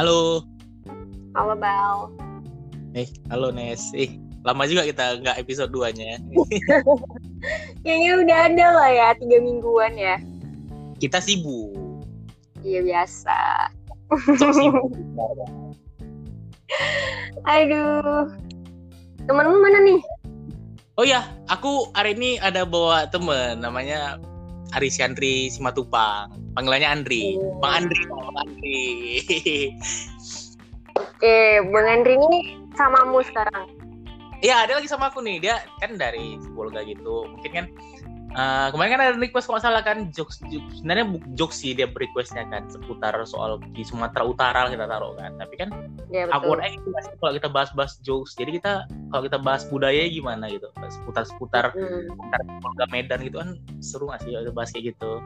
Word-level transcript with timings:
Halo. 0.00 0.40
Halo 1.36 1.52
Bal. 1.60 2.08
Eh, 2.96 3.04
halo 3.28 3.52
Nes. 3.52 3.92
Eh, 3.92 4.16
lama 4.48 4.64
juga 4.64 4.88
kita 4.88 5.20
nggak 5.20 5.36
episode 5.36 5.68
2-nya. 5.76 6.16
Kayaknya 7.84 8.10
udah 8.24 8.38
ada 8.48 8.66
lah 8.80 8.90
ya, 8.96 9.08
tiga 9.20 9.44
mingguan 9.44 10.00
ya. 10.00 10.16
kita 11.04 11.20
sibuk. 11.20 11.76
Iya 12.64 12.80
biasa. 12.80 13.68
Sibuk. 14.40 14.88
Aduh. 17.60 18.24
Temenmu 19.28 19.56
mana 19.60 19.84
nih? 19.84 20.00
Oh 20.96 21.04
ya, 21.04 21.28
aku 21.52 21.92
hari 21.92 22.16
ini 22.16 22.40
ada 22.40 22.64
bawa 22.64 23.04
temen 23.12 23.60
namanya 23.60 24.16
Aris 24.78 24.98
Yandri 25.00 25.50
Simatupang. 25.50 26.30
Panggilannya 26.54 26.88
Andri. 26.88 27.38
Oh. 27.38 27.58
Bang 27.58 27.86
Andri, 27.86 28.02
Bang 28.06 28.38
Andri. 28.38 28.82
Eh, 31.20 31.60
Bang 31.68 31.88
Andri 31.88 32.16
ini 32.16 32.56
samamu 32.78 33.20
sekarang. 33.26 33.68
Iya, 34.40 34.64
ada 34.64 34.80
lagi 34.80 34.88
sama 34.88 35.12
aku 35.12 35.20
nih. 35.20 35.36
Dia 35.36 35.60
kan 35.84 36.00
dari 36.00 36.40
Bolga 36.56 36.80
gitu. 36.80 37.28
Mungkin 37.28 37.50
kan 37.52 37.66
eh, 38.30 38.68
kemarin 38.70 38.90
kan 38.94 39.00
ada 39.02 39.14
request 39.18 39.46
kalau 39.50 39.60
salah 39.62 39.82
kan 39.82 40.10
jokes, 40.14 40.38
jokes 40.50 40.78
sebenarnya 40.78 41.06
jokes 41.34 41.56
sih 41.58 41.74
dia 41.74 41.90
requestnya 41.90 42.46
kan 42.46 42.66
seputar 42.70 43.14
soal 43.26 43.58
di 43.74 43.82
Sumatera 43.82 44.22
Utara 44.22 44.70
kita 44.70 44.86
taruh 44.86 45.14
kan. 45.18 45.34
Tapi 45.38 45.54
kan 45.58 45.70
Ya 46.10 46.26
aku 46.30 46.58
eh 46.58 46.74
kalau 47.22 47.32
kita 47.38 47.48
bahas-bahas 47.50 48.02
jokes 48.02 48.34
jadi 48.34 48.58
kita 48.58 48.72
kalau 49.14 49.22
kita 49.26 49.38
bahas 49.38 49.62
budaya 49.70 50.06
gimana 50.10 50.50
gitu 50.50 50.66
seputar-seputar 50.90 51.70
Hmm, 51.70 52.10
Polda 52.58 52.86
Medan 52.90 53.22
gitu 53.22 53.38
kan 53.38 53.54
seru 53.78 54.10
nggak 54.10 54.26
sih 54.26 54.34
kalau 54.34 54.52
bahas 54.54 54.70
kayak 54.74 54.94
gitu? 54.94 55.22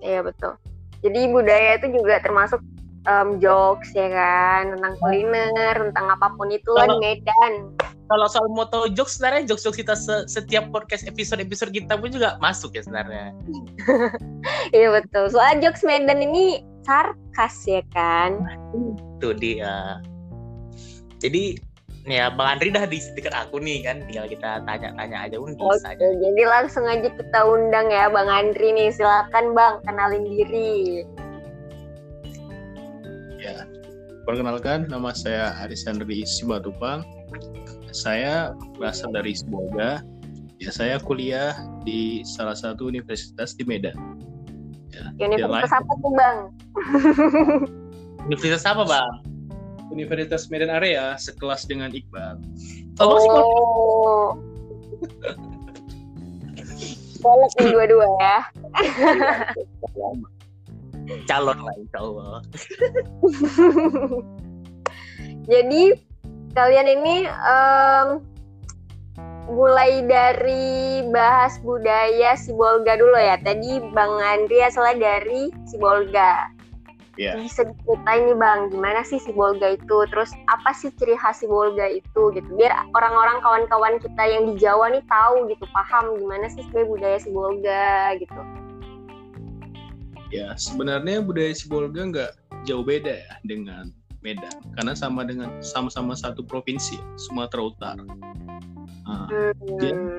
Iya 0.00 0.24
betul. 0.24 0.56
Jadi 1.04 1.20
budaya 1.28 1.70
itu 1.76 1.86
juga 2.00 2.20
termasuk 2.24 2.60
em, 3.04 3.28
jokes 3.38 3.92
ya 3.92 4.08
kan 4.08 4.72
tentang 4.76 4.94
kuliner, 5.00 5.74
tentang 5.76 6.06
apa 6.16 6.32
pun 6.32 6.48
itu 6.48 6.70
lah 6.72 6.88
Medan. 6.96 7.76
Kalau 8.06 8.26
soal 8.26 8.46
moto 8.48 8.86
jokes 8.88 9.18
sebenarnya 9.18 9.50
jokes 9.50 9.62
jokes 9.62 9.76
kita 9.76 9.94
se- 9.94 10.26
setiap 10.26 10.70
podcast 10.70 11.02
episode 11.04 11.42
episode 11.42 11.70
kita 11.70 11.94
pun 11.94 12.08
juga 12.08 12.38
masuk 12.38 12.72
ya 12.72 12.82
sebenarnya 12.82 13.34
Iya 14.76 14.94
betul. 14.94 15.30
Soal 15.30 15.58
jokes 15.58 15.82
Medan 15.82 16.22
ini 16.22 16.62
sarkas 16.82 17.66
ya 17.66 17.82
kan. 17.90 18.38
itu 19.18 19.28
dia 19.34 19.98
jadi 21.18 21.58
ya 22.06 22.30
Bang 22.30 22.58
Andri 22.58 22.70
dah 22.70 22.86
di 22.86 23.02
dekat 23.18 23.34
aku 23.34 23.58
nih 23.58 23.82
kan 23.82 24.04
tinggal 24.06 24.30
kita 24.30 24.62
tanya-tanya 24.62 25.26
aja 25.26 25.36
pun 25.40 25.58
Oke, 25.58 25.74
bisa 25.74 25.90
aja. 25.90 26.06
jadi 26.06 26.42
langsung 26.46 26.86
aja 26.86 27.08
kita 27.10 27.40
undang 27.42 27.90
ya 27.90 28.06
Bang 28.06 28.30
Andri 28.30 28.70
nih. 28.70 28.94
Silakan 28.94 29.56
Bang, 29.58 29.82
kenalin 29.82 30.22
diri. 30.22 31.02
Perkenalkan 34.26 34.90
nama 34.90 35.14
saya 35.14 35.54
Arisandri 35.62 36.26
Simatupang. 36.26 37.06
Saya 37.94 38.52
berasal 38.76 39.14
dari 39.14 39.32
Sibolga. 39.32 40.02
Ya, 40.58 40.70
saya 40.74 40.98
kuliah 40.98 41.54
di 41.86 42.26
salah 42.26 42.58
satu 42.58 42.90
universitas 42.90 43.54
di 43.54 43.62
Medan. 43.62 43.94
Ya, 44.90 45.12
Universitas 45.22 45.70
lain. 45.70 45.80
apa 45.80 45.92
tuh 46.02 46.12
Bang? 46.12 46.38
Universitas 48.26 48.66
apa 48.66 48.82
bang? 48.82 49.12
Universitas 49.94 50.50
Medan 50.50 50.72
Area 50.72 51.14
sekelas 51.14 51.68
dengan 51.70 51.94
Iqbal. 51.94 52.42
Oh. 52.98 53.22
Oh. 53.22 54.34
Boleh 57.22 57.50
dua-dua 57.58 58.06
ya. 58.18 58.38
Calon 61.28 61.58
lah 61.62 61.74
insya 61.78 61.98
Allah. 62.02 62.34
Jadi 65.50 65.82
kalian 66.56 66.88
ini 66.98 67.28
em, 67.28 68.08
mulai 69.46 70.02
dari 70.02 71.06
bahas 71.14 71.62
budaya 71.62 72.34
Sibolga 72.34 72.98
dulu 72.98 73.14
ya. 73.14 73.38
Tadi 73.38 73.78
Bang 73.94 74.18
Andri 74.18 74.62
asalnya 74.62 75.14
dari 75.14 75.54
Sibolga. 75.70 76.50
Ya, 77.16 77.32
Bisa 77.32 77.64
diceritain 77.64 78.28
nih 78.28 78.36
Bang, 78.36 78.68
gimana 78.68 79.00
sih 79.00 79.16
Sibolga 79.16 79.72
itu? 79.72 80.04
Terus 80.12 80.36
apa 80.52 80.76
sih 80.76 80.92
ciri 81.00 81.16
khas 81.16 81.40
Sibolga 81.40 81.88
itu 81.88 82.28
gitu? 82.36 82.48
Biar 82.60 82.76
orang-orang 82.92 83.40
kawan-kawan 83.40 83.96
kita 84.04 84.22
yang 84.28 84.52
di 84.52 84.60
Jawa 84.60 84.92
nih 84.92 85.00
tahu 85.08 85.48
gitu, 85.48 85.64
paham 85.72 86.20
gimana 86.20 86.44
sih 86.52 86.60
sebenarnya 86.68 86.92
budaya 86.92 87.18
Sibolga 87.22 87.88
gitu. 88.20 88.40
Ya 90.30 90.54
sebenarnya 90.56 91.22
budaya 91.22 91.52
Sibolga 91.54 92.02
nggak 92.10 92.30
jauh 92.66 92.82
beda 92.82 93.14
ya 93.22 93.34
dengan 93.42 93.90
Medan, 94.24 94.58
karena 94.74 94.90
sama 94.98 95.22
dengan 95.22 95.54
sama-sama 95.62 96.18
satu 96.18 96.42
provinsi, 96.42 96.98
Sumatera 97.14 97.62
Utara. 97.62 98.02
Nah. 98.02 99.30
Hmm. 99.30 100.18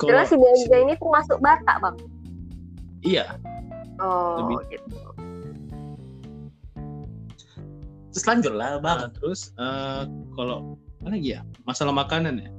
kalau 0.00 0.16
Terus 0.16 0.28
Sibolga 0.32 0.76
ini 0.80 0.94
termasuk 0.96 1.38
Batak 1.44 1.76
Bang? 1.80 1.96
iya, 3.04 3.36
Oh, 4.00 4.48
Lebih. 4.48 4.80
gitu. 4.80 4.96
Terus 8.12 8.24
lanjut 8.28 8.52
lah 8.52 8.76
bang. 8.76 8.98
Nah, 8.98 9.10
terus 9.12 9.52
eh, 9.56 10.02
kalau 10.34 10.76
apa 11.00 11.08
lagi 11.12 11.34
ya 11.34 11.40
masalah 11.64 11.92
makanan 11.92 12.38
ya 12.38 12.50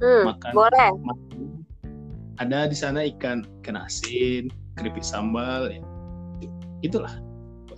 Hmm, 0.00 0.32
makan 0.32 0.52
boleh. 0.56 0.90
makan- 1.04 1.64
ada 2.40 2.64
di 2.64 2.76
sana 2.76 3.04
ikan 3.04 3.44
ikan 3.60 3.76
asin 3.76 4.48
keripik 4.80 5.04
sambal 5.04 5.68
ya 5.68 5.80
itulah 6.80 7.12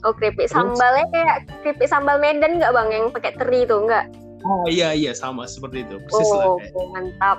Oh, 0.02 0.10
keripik 0.10 0.46
Terus? 0.46 0.54
sambalnya 0.56 1.06
kayak 1.10 1.36
keripik 1.62 1.86
sambal 1.86 2.18
Medan 2.18 2.58
nggak 2.58 2.70
bang 2.70 2.88
yang 2.90 3.06
pakai 3.08 3.34
teri 3.34 3.62
itu 3.62 3.76
nggak? 3.76 4.10
oh 4.42 4.66
iya 4.66 4.90
iya 4.90 5.10
sama 5.12 5.46
seperti 5.46 5.82
itu 5.82 5.94
persis 6.00 6.26
lah 6.28 6.46
Oh, 6.48 6.58
kayak 6.58 6.74
mantap. 6.90 7.38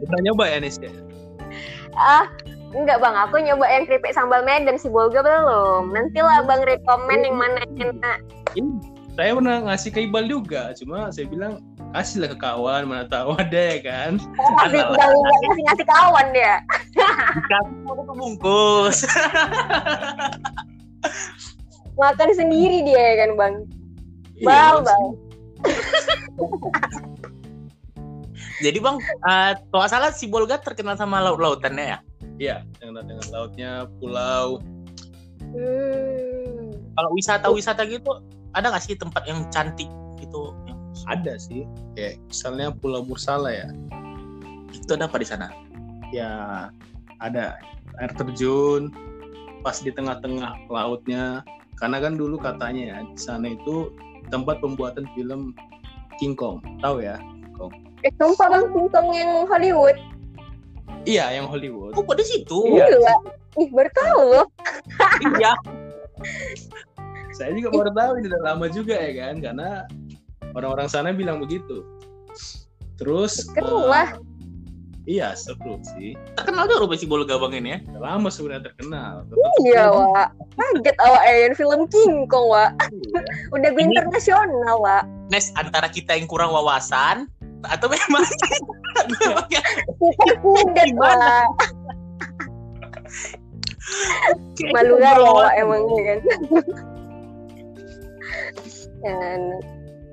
pernah 0.00 0.20
nyoba 0.22 0.44
ya 0.46 0.58
Nes 0.58 0.76
ya 0.78 0.88
Ah, 1.94 2.24
enggak 2.70 2.98
bang, 2.98 3.14
aku 3.14 3.38
nyoba 3.38 3.66
yang 3.66 3.84
keripik 3.84 4.10
sambal 4.10 4.40
Medan 4.40 4.74
si 4.74 4.88
Bolga 4.88 5.20
belum. 5.20 5.92
Nanti 5.92 6.18
lah 6.18 6.42
bang 6.42 6.64
rekomen 6.64 7.20
yang 7.22 7.36
mana 7.36 7.60
yang 7.70 7.92
enak. 7.94 8.18
ini 8.54 8.72
saya 9.12 9.30
pernah 9.32 9.56
ngasih 9.62 9.90
ke 9.90 10.00
Iqbal 10.02 10.26
juga 10.26 10.74
cuma 10.74 11.06
saya 11.08 11.28
bilang 11.28 11.62
kasih 11.92 12.18
lah 12.18 12.30
ke 12.30 12.36
kawan 12.36 12.82
mana 12.84 13.06
tahu 13.06 13.36
ada 13.36 13.54
ya 13.70 13.78
kan 13.78 14.18
Oh, 14.34 14.50
udah 14.64 14.90
nggak 14.90 15.06
ngasih 15.06 15.62
ngasih 15.62 15.86
kawan 15.86 16.26
dia. 16.32 16.54
Dikasih 17.34 17.76
mau 17.82 17.94
kebungkus. 18.02 18.98
Makan 22.00 22.30
sendiri 22.34 22.82
dia 22.82 22.98
ya 22.98 23.14
kan 23.26 23.30
bang. 23.38 23.54
Iya, 24.34 24.46
Bal 24.46 24.76
Mas. 24.82 24.86
bang. 24.88 25.04
Jadi 28.64 28.78
bang, 28.80 28.96
eh 29.02 29.52
kalau 29.70 29.80
nggak 29.82 29.92
salah 29.92 30.10
si 30.14 30.26
Bolga 30.30 30.56
terkenal 30.62 30.94
sama 30.96 31.20
laut-lautannya 31.20 31.86
ya. 31.96 31.98
iya 32.34 32.56
dengan 32.82 33.06
dengan 33.06 33.22
lautnya 33.30 33.86
pulau 34.02 34.58
Hmm. 35.54 36.74
Kalau 36.98 37.14
wisata-wisata 37.14 37.86
gitu, 37.86 38.10
ada 38.58 38.74
nggak 38.74 38.82
sih 38.82 38.98
tempat 38.98 39.22
yang 39.22 39.46
cantik 39.54 39.86
gitu? 40.18 40.50
Yang 40.66 40.78
ada 41.06 41.38
sih 41.38 41.62
kayak 41.94 42.18
misalnya 42.26 42.74
Pulau 42.74 43.06
Mursala 43.06 43.54
ya 43.54 43.70
itu 44.74 44.90
ada 44.94 45.06
apa 45.06 45.18
di 45.18 45.26
sana? 45.26 45.46
ya 46.10 46.66
ada 47.24 47.56
air 47.98 48.12
terjun 48.14 48.92
pas 49.64 49.80
di 49.80 49.88
tengah-tengah 49.88 50.68
lautnya 50.68 51.40
karena 51.80 51.98
kan 51.98 52.20
dulu 52.20 52.36
katanya 52.36 52.82
ya 52.84 52.98
di 53.08 53.16
sana 53.18 53.56
itu 53.56 53.88
tempat 54.28 54.60
pembuatan 54.60 55.08
film 55.16 55.56
King 56.20 56.36
Kong 56.36 56.60
tahu 56.84 57.00
ya 57.00 57.16
Eh, 58.04 58.12
sumpah 58.20 58.52
bang, 58.52 58.68
singkong 58.76 59.08
yang 59.16 59.48
Hollywood. 59.48 59.96
iya 61.08 61.32
yang 61.32 61.48
Hollywood 61.48 61.96
Oh, 61.96 62.04
kok 62.04 62.20
di 62.20 62.26
situ? 62.28 62.58
Iya. 62.68 62.84
Gila. 62.92 63.16
Ih, 63.64 63.68
baru 63.72 63.90
tahu 63.96 64.20
loh. 64.28 64.46
iya. 65.40 65.52
saya 67.32 67.50
juga 67.56 67.72
baru 67.72 67.90
tahu 67.96 68.10
ini 68.20 68.26
udah 68.28 68.42
lama 68.44 68.66
juga 68.68 68.94
ya 68.94 69.12
kan 69.24 69.34
karena 69.40 69.70
orang-orang 70.52 70.86
sana 70.86 71.16
bilang 71.16 71.40
begitu 71.40 71.82
terus 72.94 73.42
eh, 73.56 73.64
lah. 73.64 74.14
Iya 75.04 75.36
seru 75.36 75.76
sih 75.84 76.16
Terkenal 76.36 76.64
tuh 76.64 76.80
rupanya 76.84 77.00
si 77.00 77.06
Bolga 77.06 77.36
bang 77.36 77.52
ini 77.60 77.68
ya. 77.76 77.78
Udah 77.92 78.02
lama 78.16 78.28
sebenarnya 78.32 78.72
terkenal 78.72 79.28
Iya, 79.60 79.92
Wak. 79.92 80.28
Kaget 80.56 80.96
awak 81.00 81.22
ya 81.28 81.52
film 81.52 81.82
King 81.92 82.24
Kong, 82.26 82.48
Wak. 82.48 82.72
Iya. 82.88 83.20
Udah 83.56 83.70
Ini- 83.72 83.84
internasional, 83.92 84.76
Wak. 84.80 85.04
Nes 85.28 85.52
antara 85.54 85.88
kita 85.88 86.16
yang 86.16 86.24
kurang 86.24 86.52
wawasan 86.52 87.28
atau 87.64 87.88
memang 87.88 88.24
Kita 89.92 90.32
kudet? 90.40 90.90
Wak. 90.96 91.48
Malu 94.72 94.96
gak 94.98 95.14
ya, 95.16 95.20
Wak, 95.20 95.52
emangnya 95.60 96.00
kan. 96.02 96.18
Dan 99.04 99.40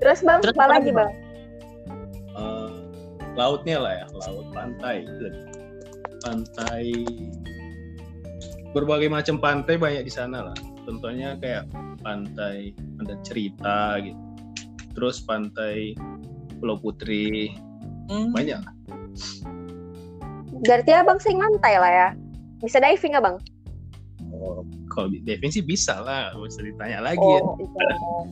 terus 0.04 0.20
bang, 0.20 0.40
Terus 0.44 0.58
apa 0.60 0.66
lagi, 0.68 0.92
bang? 0.92 1.12
Lautnya 3.36 3.78
lah 3.80 3.94
ya 4.04 4.06
laut 4.28 4.48
pantai 4.52 5.08
pantai 6.22 6.86
berbagai 8.72 9.10
macam 9.12 9.40
pantai 9.42 9.76
banyak 9.76 10.04
di 10.08 10.14
sana 10.14 10.52
lah 10.52 10.58
contohnya 10.88 11.36
kayak 11.40 11.68
pantai 12.04 12.72
ada 13.04 13.16
cerita 13.24 14.00
gitu 14.04 14.20
terus 14.96 15.24
pantai 15.24 15.96
Pulau 16.60 16.78
Putri 16.78 17.56
Hmm. 18.12 18.36
banyak 18.36 18.60
Berarti 20.62 20.92
abang 20.94 21.18
sering 21.18 21.42
lantai 21.42 21.74
lah 21.82 21.92
ya. 21.92 22.10
Bisa 22.62 22.78
diving 22.78 23.18
abang? 23.18 23.42
oh, 24.30 24.62
kalau 24.92 25.08
di 25.08 25.24
diving 25.24 25.56
sih 25.56 25.64
bisa 25.64 25.96
lah 26.04 26.36
nggak 26.36 26.52
usah 26.52 26.64
ditanya 26.68 27.00
lagi 27.00 27.24
ya. 27.24 27.42
Oh, 27.42 27.56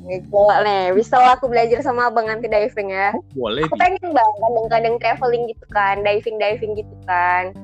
iya. 0.06 0.20
Gila 0.28 0.56
nih. 0.68 0.84
Bisa 0.92 1.16
lah 1.16 1.40
aku 1.40 1.48
belajar 1.48 1.80
sama 1.80 2.12
abang 2.12 2.28
nanti 2.28 2.52
diving 2.52 2.92
ya. 2.92 3.16
boleh 3.32 3.64
Aku 3.72 3.80
pengen 3.80 4.12
bang, 4.12 4.32
kadang-kadang 4.44 4.96
traveling 5.00 5.44
gitu 5.48 5.66
kan, 5.72 6.04
diving-diving 6.04 6.76
gitu 6.76 6.96
kan. 7.08 7.56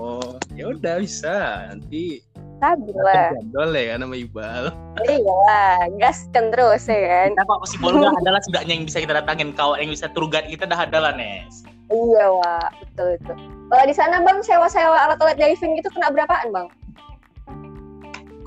oh 0.00 0.36
ya 0.56 0.70
udah 0.72 1.00
bisa 1.00 1.66
nanti 1.68 2.24
Sabi 2.60 2.92
lah. 2.92 3.32
jadwal 3.32 3.72
ya 3.72 3.96
kan 3.96 4.04
sama 4.04 4.16
Iqbal 4.20 4.64
Iya 5.08 5.34
lah, 5.48 5.76
gaskan 5.96 6.44
terus 6.52 6.84
ya 6.92 7.00
kan. 7.00 7.28
Kita 7.32 7.42
kok 7.48 7.68
si 7.68 7.76
Bolga 7.80 8.12
adalah 8.12 8.40
setidaknya 8.44 8.72
yang 8.76 8.84
bisa 8.84 8.98
kita 9.00 9.14
datangin 9.16 9.50
kawan 9.56 9.80
yang 9.80 9.90
bisa 9.92 10.12
guide 10.12 10.48
kita 10.52 10.68
dah 10.68 10.84
ada 10.84 10.98
lah 11.00 11.12
Nes. 11.16 11.64
Iya 11.88 12.24
wah, 12.28 12.68
betul 12.84 13.16
itu. 13.16 13.34
Kalau 13.72 13.84
di 13.88 13.94
sana 13.96 14.20
bang 14.20 14.38
sewa-sewa 14.44 15.08
alat-alat 15.08 15.40
diving 15.40 15.80
gitu 15.80 15.88
kena 15.96 16.12
berapaan 16.12 16.52
bang? 16.52 16.68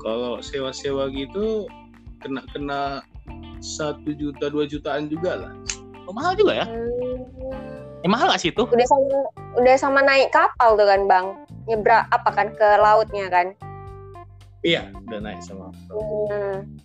Kalau 0.04 0.38
sewa-sewa 0.44 1.08
gitu 1.10 1.64
kena 2.20 2.44
kena 2.52 2.80
satu 3.64 4.12
juta 4.12 4.52
dua 4.52 4.68
jutaan 4.68 5.08
juga 5.08 5.40
lah 5.40 5.52
Oh, 6.04 6.12
mahal 6.12 6.36
juga 6.36 6.52
ya? 6.52 6.66
Hmm. 6.68 8.04
Eh, 8.04 8.10
mahal 8.12 8.28
gak 8.28 8.40
sih 8.44 8.52
itu? 8.52 8.68
Udah 8.68 8.84
sama 8.84 9.16
udah 9.56 9.74
sama 9.80 10.00
naik 10.04 10.28
kapal 10.36 10.76
tuh 10.76 10.84
kan 10.84 11.08
bang, 11.08 11.26
nyebrak 11.64 12.04
apa 12.12 12.28
kan 12.28 12.52
ke 12.52 12.68
lautnya 12.76 13.32
kan? 13.32 13.56
iya 14.64 14.88
udah 15.08 15.20
naik 15.20 15.40
sama 15.44 15.72
Hmm. 15.92 16.76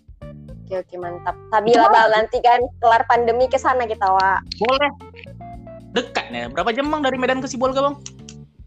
Oke 0.64 0.80
oke 0.80 0.94
mantap. 1.00 1.36
Sabila 1.52 1.88
bal 1.92 2.08
nanti 2.12 2.40
kan 2.40 2.64
kelar 2.80 3.04
pandemi 3.08 3.44
ke 3.44 3.60
sana 3.60 3.84
kita 3.84 4.04
wa. 4.08 4.40
Boleh. 4.60 4.90
Dekat 5.92 6.32
nih. 6.32 6.48
Berapa 6.48 6.72
jam 6.72 6.88
bang 6.88 7.02
dari 7.04 7.16
Medan 7.20 7.44
ke 7.44 7.48
Sibolga 7.48 7.90
bang? 7.90 7.96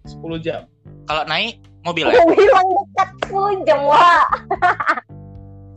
10 0.04 0.20
jam 0.44 0.68
Kalau 1.08 1.24
naik 1.24 1.64
mobil 1.84 2.06
ya? 2.10 2.20
Bilang 2.26 2.68
dekat 2.72 3.10
10 3.30 3.68
jam 3.68 3.80
wa. 3.88 4.24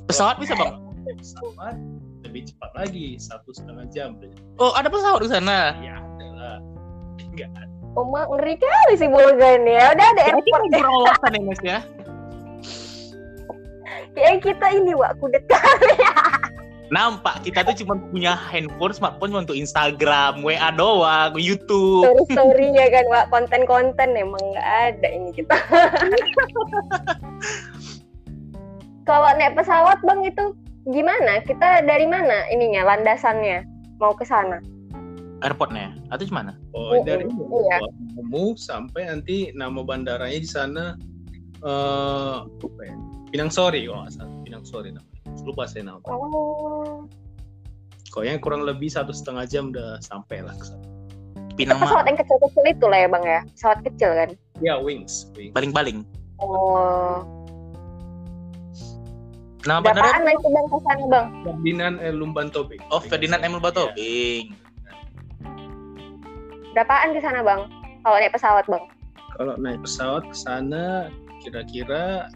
Pesawat 0.07 0.39
bisa 0.39 0.55
bang? 0.55 0.87
pesawat 1.07 1.79
lebih 2.27 2.51
cepat 2.51 2.71
lagi 2.75 3.15
satu 3.15 3.55
setengah 3.55 3.87
jam 3.95 4.19
Oh 4.59 4.75
ada 4.75 4.91
pesawat 4.91 5.23
di 5.23 5.31
sana. 5.31 5.79
ya 5.79 6.03
adalah 6.03 6.59
enggak 7.31 7.51
ada 7.55 7.71
Oma 7.97 8.29
ngeri 8.29 8.61
kali 8.61 8.95
sih 9.01 9.09
Bulga 9.09 9.57
ini 9.57 9.73
ya. 9.73 9.95
Udah 9.97 10.07
ada 10.13 10.23
airport 10.29 10.61
kan 10.69 10.71
kurang 10.75 10.95
wawasan 11.01 11.33
ya 11.33 11.41
Nes 11.41 11.63
ya? 11.65 11.79
kayak 14.17 14.37
kita 14.51 14.67
ini 14.75 14.93
wa 14.93 15.09
kudet 15.17 15.45
Nampak 16.87 17.43
kita 17.43 17.67
tuh 17.67 17.75
cuma 17.83 17.99
punya 18.15 18.39
handphone, 18.39 18.95
smartphone 18.95 19.35
cuma 19.35 19.43
untuk 19.43 19.59
Instagram, 19.59 20.47
WA 20.47 20.71
doang, 20.71 21.35
YouTube. 21.35 22.07
story 22.07 22.25
storynya 22.31 22.87
kan 22.95 23.05
wa 23.11 23.23
konten-konten 23.35 24.15
emang 24.15 24.39
nggak 24.55 24.69
ada 24.95 25.09
ini 25.11 25.35
kita. 25.35 25.57
Kalau 29.09 29.31
naik 29.35 29.59
pesawat 29.59 29.99
bang 30.07 30.21
itu 30.31 30.45
gimana? 30.95 31.43
Kita 31.43 31.83
dari 31.83 32.07
mana 32.07 32.47
ininya 32.55 32.95
landasannya 32.95 33.67
mau 33.99 34.15
ke 34.15 34.23
sana? 34.23 34.63
Airportnya 35.43 35.91
atau 36.15 36.23
gimana? 36.23 36.55
oh 36.71 36.95
Oh, 36.95 37.03
dari 37.03 37.27
iya. 37.27 37.79
kamu 38.15 38.55
sampai 38.55 39.11
nanti 39.11 39.51
nama 39.59 39.83
bandaranya 39.83 40.39
di 40.39 40.49
sana 40.49 40.95
eh 41.67 42.39
ya? 42.87 42.97
Pinang 43.35 43.51
Sori 43.51 43.91
salah 44.07 44.31
Pinang 44.47 44.63
Sori 44.63 44.95
namanya 44.95 45.16
lupa 45.47 45.67
saya 45.67 45.87
nama 45.87 45.99
Oh. 46.11 47.07
Pokoknya 48.11 48.41
kurang 48.41 48.65
lebih 48.65 48.89
satu 48.89 49.13
setengah 49.13 49.45
jam 49.45 49.75
udah 49.75 50.01
sampai 50.01 50.41
lah. 50.41 50.57
Pinang 51.57 51.81
Pesawat 51.81 52.05
yang 52.09 52.19
kecil-kecil 52.21 52.65
itu 52.69 52.87
lah 52.89 52.99
ya 53.05 53.09
bang 53.13 53.25
ya. 53.25 53.41
Pesawat 53.53 53.79
kecil 53.85 54.11
kan. 54.13 54.31
ya 54.65 54.75
wings, 54.81 55.29
wings. 55.37 55.53
baling-baling. 55.53 56.01
Oh. 56.41 57.21
Nama 59.67 59.83
bandarnya 59.83 60.01
Berapaan 60.01 60.23
nanti 60.25 60.49
bang 60.49 60.67
ke 60.71 60.79
sana 60.87 61.05
bang? 61.11 61.27
Ferdinand 61.45 61.97
El 61.99 62.15
Lumban 62.23 62.49
Tobing 62.55 62.81
Oh 62.95 63.03
Ferdinand 63.03 63.43
Emil 63.43 63.59
Iya. 63.59 63.67
Batobing. 63.67 64.45
Berapaan 66.73 67.09
ke 67.13 67.21
sana 67.21 67.41
bang? 67.43 67.61
Kalau 68.05 68.17
naik 68.23 68.33
pesawat 68.33 68.65
bang? 68.71 68.85
kalau 69.37 69.53
naik 69.61 69.85
pesawat 69.85 70.25
ke 70.25 70.37
sana 70.37 71.13
kira-kira 71.45 72.33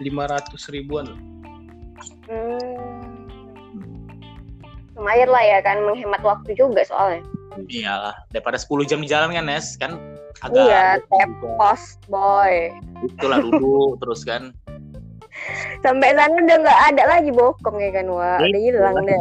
500 0.00 0.72
ribuan 0.72 1.04
lah. 1.04 1.20
Hmm. 2.26 3.30
Lumayan 4.92 5.28
lah 5.32 5.42
ya 5.42 5.58
kan 5.60 5.80
menghemat 5.82 6.20
waktu 6.20 6.52
juga 6.54 6.84
soalnya. 6.84 7.24
Iyalah, 7.68 8.16
daripada 8.32 8.56
10 8.56 8.88
jam 8.88 9.00
di 9.00 9.08
jalan 9.08 9.32
kan 9.32 9.44
Nes, 9.44 9.76
kan 9.76 10.00
agak 10.40 10.64
Iya, 10.64 10.84
tepos 11.04 12.00
boy. 12.08 12.72
itulah 13.04 13.38
duduk 13.40 13.96
terus 14.00 14.24
kan. 14.24 14.52
Sampai 15.80 16.12
sana 16.14 16.32
udah 16.32 16.56
nggak 16.60 16.80
ada 16.92 17.02
lagi 17.08 17.30
bokong 17.32 17.76
ya 17.80 17.90
kan 17.92 18.06
wah, 18.08 18.36
Iya. 18.40 18.46
udah 18.48 18.60
hilang 18.60 18.96
deh. 19.04 19.20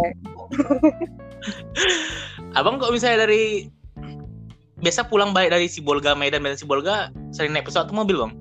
Abang 2.59 2.77
kok 2.77 2.91
misalnya 2.91 3.25
dari 3.27 3.71
biasa 4.81 5.07
pulang 5.07 5.31
balik 5.31 5.55
dari 5.55 5.71
Sibolga 5.71 6.13
Medan 6.13 6.43
Medan 6.43 6.59
Sibolga 6.59 7.09
sering 7.31 7.55
naik 7.55 7.67
pesawat 7.67 7.87
atau 7.89 7.95
mobil 7.95 8.19
bang? 8.19 8.33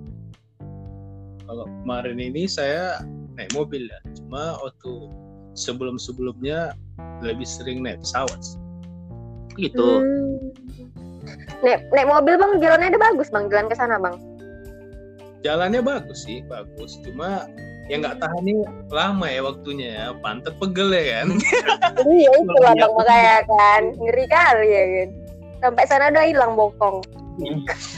Kalau 1.47 1.67
kemarin 1.83 2.19
ini 2.19 2.47
saya 2.47 3.03
naik 3.35 3.55
mobil 3.55 3.87
ya. 3.87 3.99
Cuma 4.31 4.55
waktu 4.63 5.11
sebelum-sebelumnya 5.59 6.79
lebih 7.19 7.43
sering 7.43 7.83
naik 7.83 7.99
pesawat. 7.99 8.39
Gitu. 9.59 9.83
Hmm. 9.83 10.55
Naik, 11.67 11.91
naik 11.91 12.07
mobil 12.07 12.39
bang, 12.39 12.53
jalannya 12.63 12.95
ada 12.95 13.01
bagus 13.11 13.27
bang, 13.35 13.51
jalan 13.51 13.67
ke 13.67 13.75
sana 13.75 13.99
bang. 13.99 14.15
Jalannya 15.43 15.83
bagus 15.83 16.23
sih, 16.23 16.47
bagus. 16.47 17.03
Cuma 17.03 17.51
yang 17.91 18.07
nggak 18.07 18.23
tahan 18.23 18.39
nih 18.47 18.63
lama 18.95 19.27
ya 19.27 19.43
waktunya 19.43 19.89
ya. 19.99 20.07
Pantat 20.23 20.55
pegel 20.63 20.95
ya 20.95 21.03
kan. 21.11 21.29
Iya 22.07 22.31
itu 22.47 22.55
lah 22.63 22.75
bang 22.79 22.93
makanya 22.95 23.39
kan, 23.51 23.83
ngeri 23.99 24.27
kali 24.31 24.69
ya 24.71 24.85
kan. 24.95 25.09
Sampai 25.59 25.85
sana 25.91 26.15
udah 26.15 26.23
hilang 26.23 26.55
bokong. 26.55 27.03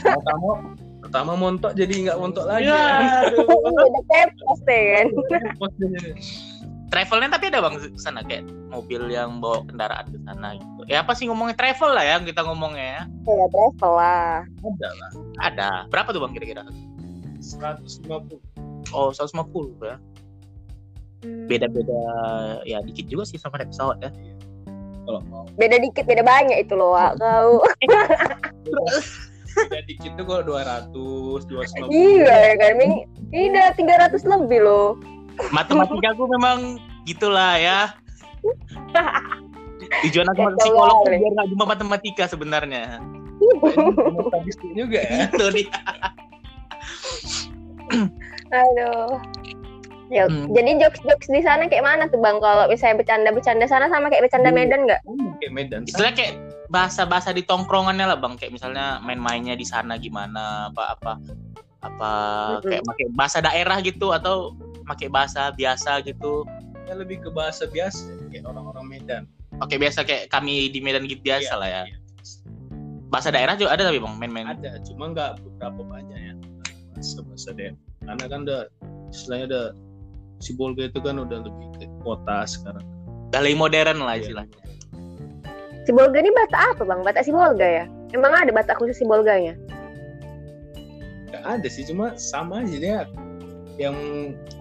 pertama, 0.01 0.72
pertama 1.13 1.37
montok 1.37 1.77
jadi 1.77 2.09
nggak 2.09 2.17
montok 2.17 2.49
lagi. 2.49 2.65
Ya, 2.65 3.21
tepos 4.09 4.59
deh 4.65 4.81
kan. 4.97 5.07
Travelnya 6.89 7.29
tapi 7.37 7.53
ada 7.53 7.61
bang 7.61 7.77
ke 7.77 8.01
sana 8.01 8.25
kayak 8.25 8.49
mobil 8.73 9.13
yang 9.13 9.37
bawa 9.37 9.61
kendaraan 9.69 10.09
ke 10.09 10.17
sana 10.25 10.57
gitu. 10.57 10.81
Ya 10.89 11.05
apa 11.05 11.13
sih 11.13 11.29
ngomongnya 11.29 11.53
travel 11.53 11.93
lah 11.93 12.01
ya 12.01 12.17
kita 12.17 12.41
ngomongnya 12.41 12.87
ya. 12.97 13.01
Ya 13.29 13.45
travel 13.53 13.91
lah. 13.93 14.41
Ada 14.41 14.89
lah. 14.89 15.11
Ada. 15.37 15.69
Berapa 15.93 16.09
tuh 16.17 16.21
bang 16.25 16.33
kira-kira? 16.33 16.65
150. 17.45 18.41
Oh 18.89 19.13
150 19.13 19.85
ya. 19.85 20.01
Beda-beda 21.45 22.01
ya 22.65 22.81
dikit 22.81 23.05
juga 23.05 23.29
sih 23.29 23.37
sama 23.37 23.61
naik 23.61 23.69
pesawat 23.69 24.01
ya. 24.01 24.09
Kalau 25.05 25.21
mau 25.29 25.45
Beda 25.61 25.77
dikit, 25.77 26.09
beda 26.09 26.25
banyak 26.25 26.57
itu 26.65 26.73
loh. 26.73 26.97
Kau. 27.21 27.61
beda 29.55 29.79
dikit 29.85 30.11
tuh 30.17 30.25
kalau 30.25 30.43
200, 30.45 30.89
250. 31.45 31.89
Iya 31.89 32.33
ya 32.33 32.53
kan, 32.57 32.71
Ming. 32.77 32.93
Tidak 33.29 33.69
300 33.77 34.23
lebih 34.25 34.59
loh. 34.61 34.97
Matematika 35.49 36.13
aku 36.13 36.29
memang 36.29 36.77
gitulah 37.05 37.57
ya. 37.57 37.79
Tujuan 40.07 40.25
aku 40.29 40.39
masuk 40.41 40.59
psikolog 40.61 40.97
tuh 41.05 41.11
biar 41.13 41.31
nggak 41.37 41.47
cuma 41.53 41.63
matematika 41.69 42.23
sebenarnya. 42.25 43.01
Statistik 44.29 44.71
juga 44.73 44.99
ya. 45.03 45.27
Itu 45.29 45.45
nih. 45.51 45.67
Aduh. 48.53 49.19
Ya, 50.11 50.29
Hmm. 50.29 50.45
Jadi 50.53 50.77
jokes-jokes 50.77 51.25
di 51.31 51.41
sana 51.41 51.65
kayak 51.65 51.81
mana 51.81 52.05
tuh 52.05 52.21
bang? 52.21 52.37
Kalau 52.37 52.69
misalnya 52.69 53.01
bercanda-bercanda 53.01 53.65
sana 53.65 53.89
sama 53.89 54.13
kayak 54.13 54.29
bercanda 54.29 54.53
Hmm. 54.53 54.57
Medan 54.61 54.81
nggak? 54.85 55.01
Kayak 55.41 55.53
Medan. 55.57 55.81
Istilahnya 55.89 56.15
kayak 56.15 56.33
bahasa-bahasa 56.73 57.29
di 57.29 57.45
tongkrongannya 57.45 58.09
lah 58.09 58.17
bang. 58.17 58.33
Kayak 58.33 58.57
misalnya 58.57 58.97
main-mainnya 59.05 59.53
di 59.53 59.61
sana 59.61 60.01
gimana, 60.01 60.73
apa-apa, 60.73 61.21
apa 61.85 62.11
kayak 62.65 62.81
pakai 62.81 63.05
bahasa 63.13 63.37
daerah 63.39 63.77
gitu 63.85 64.09
atau 64.09 64.57
pakai 64.89 65.13
bahasa 65.13 65.53
biasa 65.53 66.01
gitu. 66.01 66.41
Ya 66.89 66.97
lebih 66.97 67.21
ke 67.21 67.29
bahasa 67.29 67.69
biasa 67.69 68.09
kayak 68.33 68.49
orang-orang 68.49 68.85
Medan. 68.89 69.23
Oke 69.61 69.77
biasa 69.77 70.01
kayak 70.01 70.33
kami 70.33 70.73
di 70.73 70.81
Medan 70.81 71.05
gitu 71.05 71.21
biasa 71.21 71.53
Iya, 71.53 71.61
lah 71.61 71.69
ya. 71.69 71.83
iya. 71.85 71.97
Bahasa 73.13 73.29
daerah 73.29 73.53
juga 73.53 73.77
ada 73.77 73.85
tapi 73.85 74.01
bang 74.01 74.15
main-main. 74.17 74.57
Ada, 74.57 74.81
cuma 74.89 75.13
nggak 75.13 75.37
beberapa 75.45 75.85
banyak 75.85 76.17
ya. 76.17 76.33
Bahasa 76.97 77.21
bahasa 77.21 77.49
daerah. 77.53 77.77
Karena 78.03 78.25
kan 78.25 78.39
udah 78.49 78.61
istilahnya 79.13 79.45
udah 79.53 79.65
si 80.41 80.51
Bolga 80.57 80.89
itu 80.89 80.99
kan 80.99 81.21
udah 81.21 81.37
lebih 81.45 81.67
ke 81.77 81.85
kota 82.01 82.41
sekarang. 82.49 82.83
Udah 83.29 83.39
lebih 83.45 83.61
modern 83.61 84.01
lah 84.01 84.17
Iya. 84.17 84.21
istilahnya. 84.25 84.57
Si 85.83 85.91
Bolga 85.91 86.17
ini 86.23 86.31
Batak 86.31 86.61
apa 86.75 86.81
bang? 86.87 86.99
Batak 87.03 87.23
si 87.27 87.31
Bolga 87.35 87.67
ya? 87.67 87.85
Emang 88.15 88.31
ada 88.31 88.51
Batak 88.55 88.79
khusus 88.79 88.95
si 88.95 89.05
Bolganya? 89.05 89.57
Nggak 91.27 91.43
ada 91.43 91.67
sih, 91.67 91.83
cuma 91.83 92.13
sama 92.15 92.61
aja 92.63 92.77
dia 92.77 92.99
yang 93.75 93.97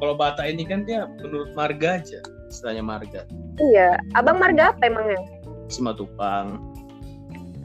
kalau 0.01 0.17
Bata 0.17 0.41
ini 0.49 0.65
kan 0.65 0.89
dia 0.89 1.05
menurut 1.21 1.53
marga 1.53 2.01
aja 2.01 2.25
istilahnya 2.49 2.81
marga 2.81 3.29
Iya, 3.61 4.01
abang 4.17 4.41
marga 4.41 4.73
apa 4.73 4.89
emangnya? 4.89 5.21
Simatupang 5.69 6.59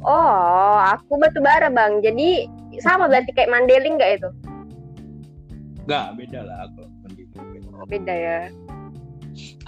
Oh, 0.06 0.78
aku 0.94 1.18
batu 1.18 1.42
bara 1.42 1.68
bang. 1.74 2.00
Jadi 2.06 2.46
sama 2.80 3.10
berarti 3.10 3.34
kayak 3.34 3.50
Mandeling 3.50 3.98
nggak 3.98 4.22
itu? 4.22 4.30
nggak 5.88 6.20
beda 6.20 6.40
lah 6.44 6.68
kalau 6.76 6.92
mending 7.08 7.28
Oh, 7.78 7.88
beda 7.88 8.12
ya. 8.14 8.40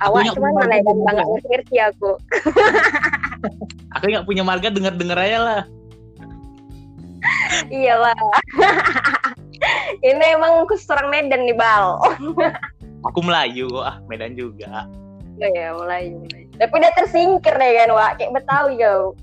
Aku 0.03 0.15
Awak 0.19 0.35
cuman 0.35 0.51
mana 0.53 0.75
bang 0.83 0.97
nggak 0.99 1.27
ngerti 1.47 1.75
aku. 1.79 2.11
Aku 3.97 4.03
nggak 4.09 4.27
punya 4.27 4.43
marga 4.43 4.69
denger 4.71 4.95
denger 4.95 5.17
aja 5.19 5.39
lah. 5.39 5.61
Iyalah. 7.67 8.15
Ini 10.07 10.39
emang 10.39 10.63
khusus 10.71 10.87
orang 10.91 11.11
Medan 11.11 11.43
nih 11.43 11.55
bal. 11.55 11.99
Aku 13.11 13.19
Melayu 13.23 13.67
kok 13.71 13.85
ah 13.85 13.97
Medan 14.07 14.35
juga. 14.35 14.87
Oh 15.39 15.49
ya 15.55 15.71
mulai. 15.71 16.11
Tapi 16.59 16.73
udah 16.75 16.91
tersingkir 16.99 17.55
deh 17.55 17.71
kan 17.79 17.89
Wak. 17.95 18.11
Kayak 18.19 18.43
Betawi 18.43 18.73
kau. 18.79 19.15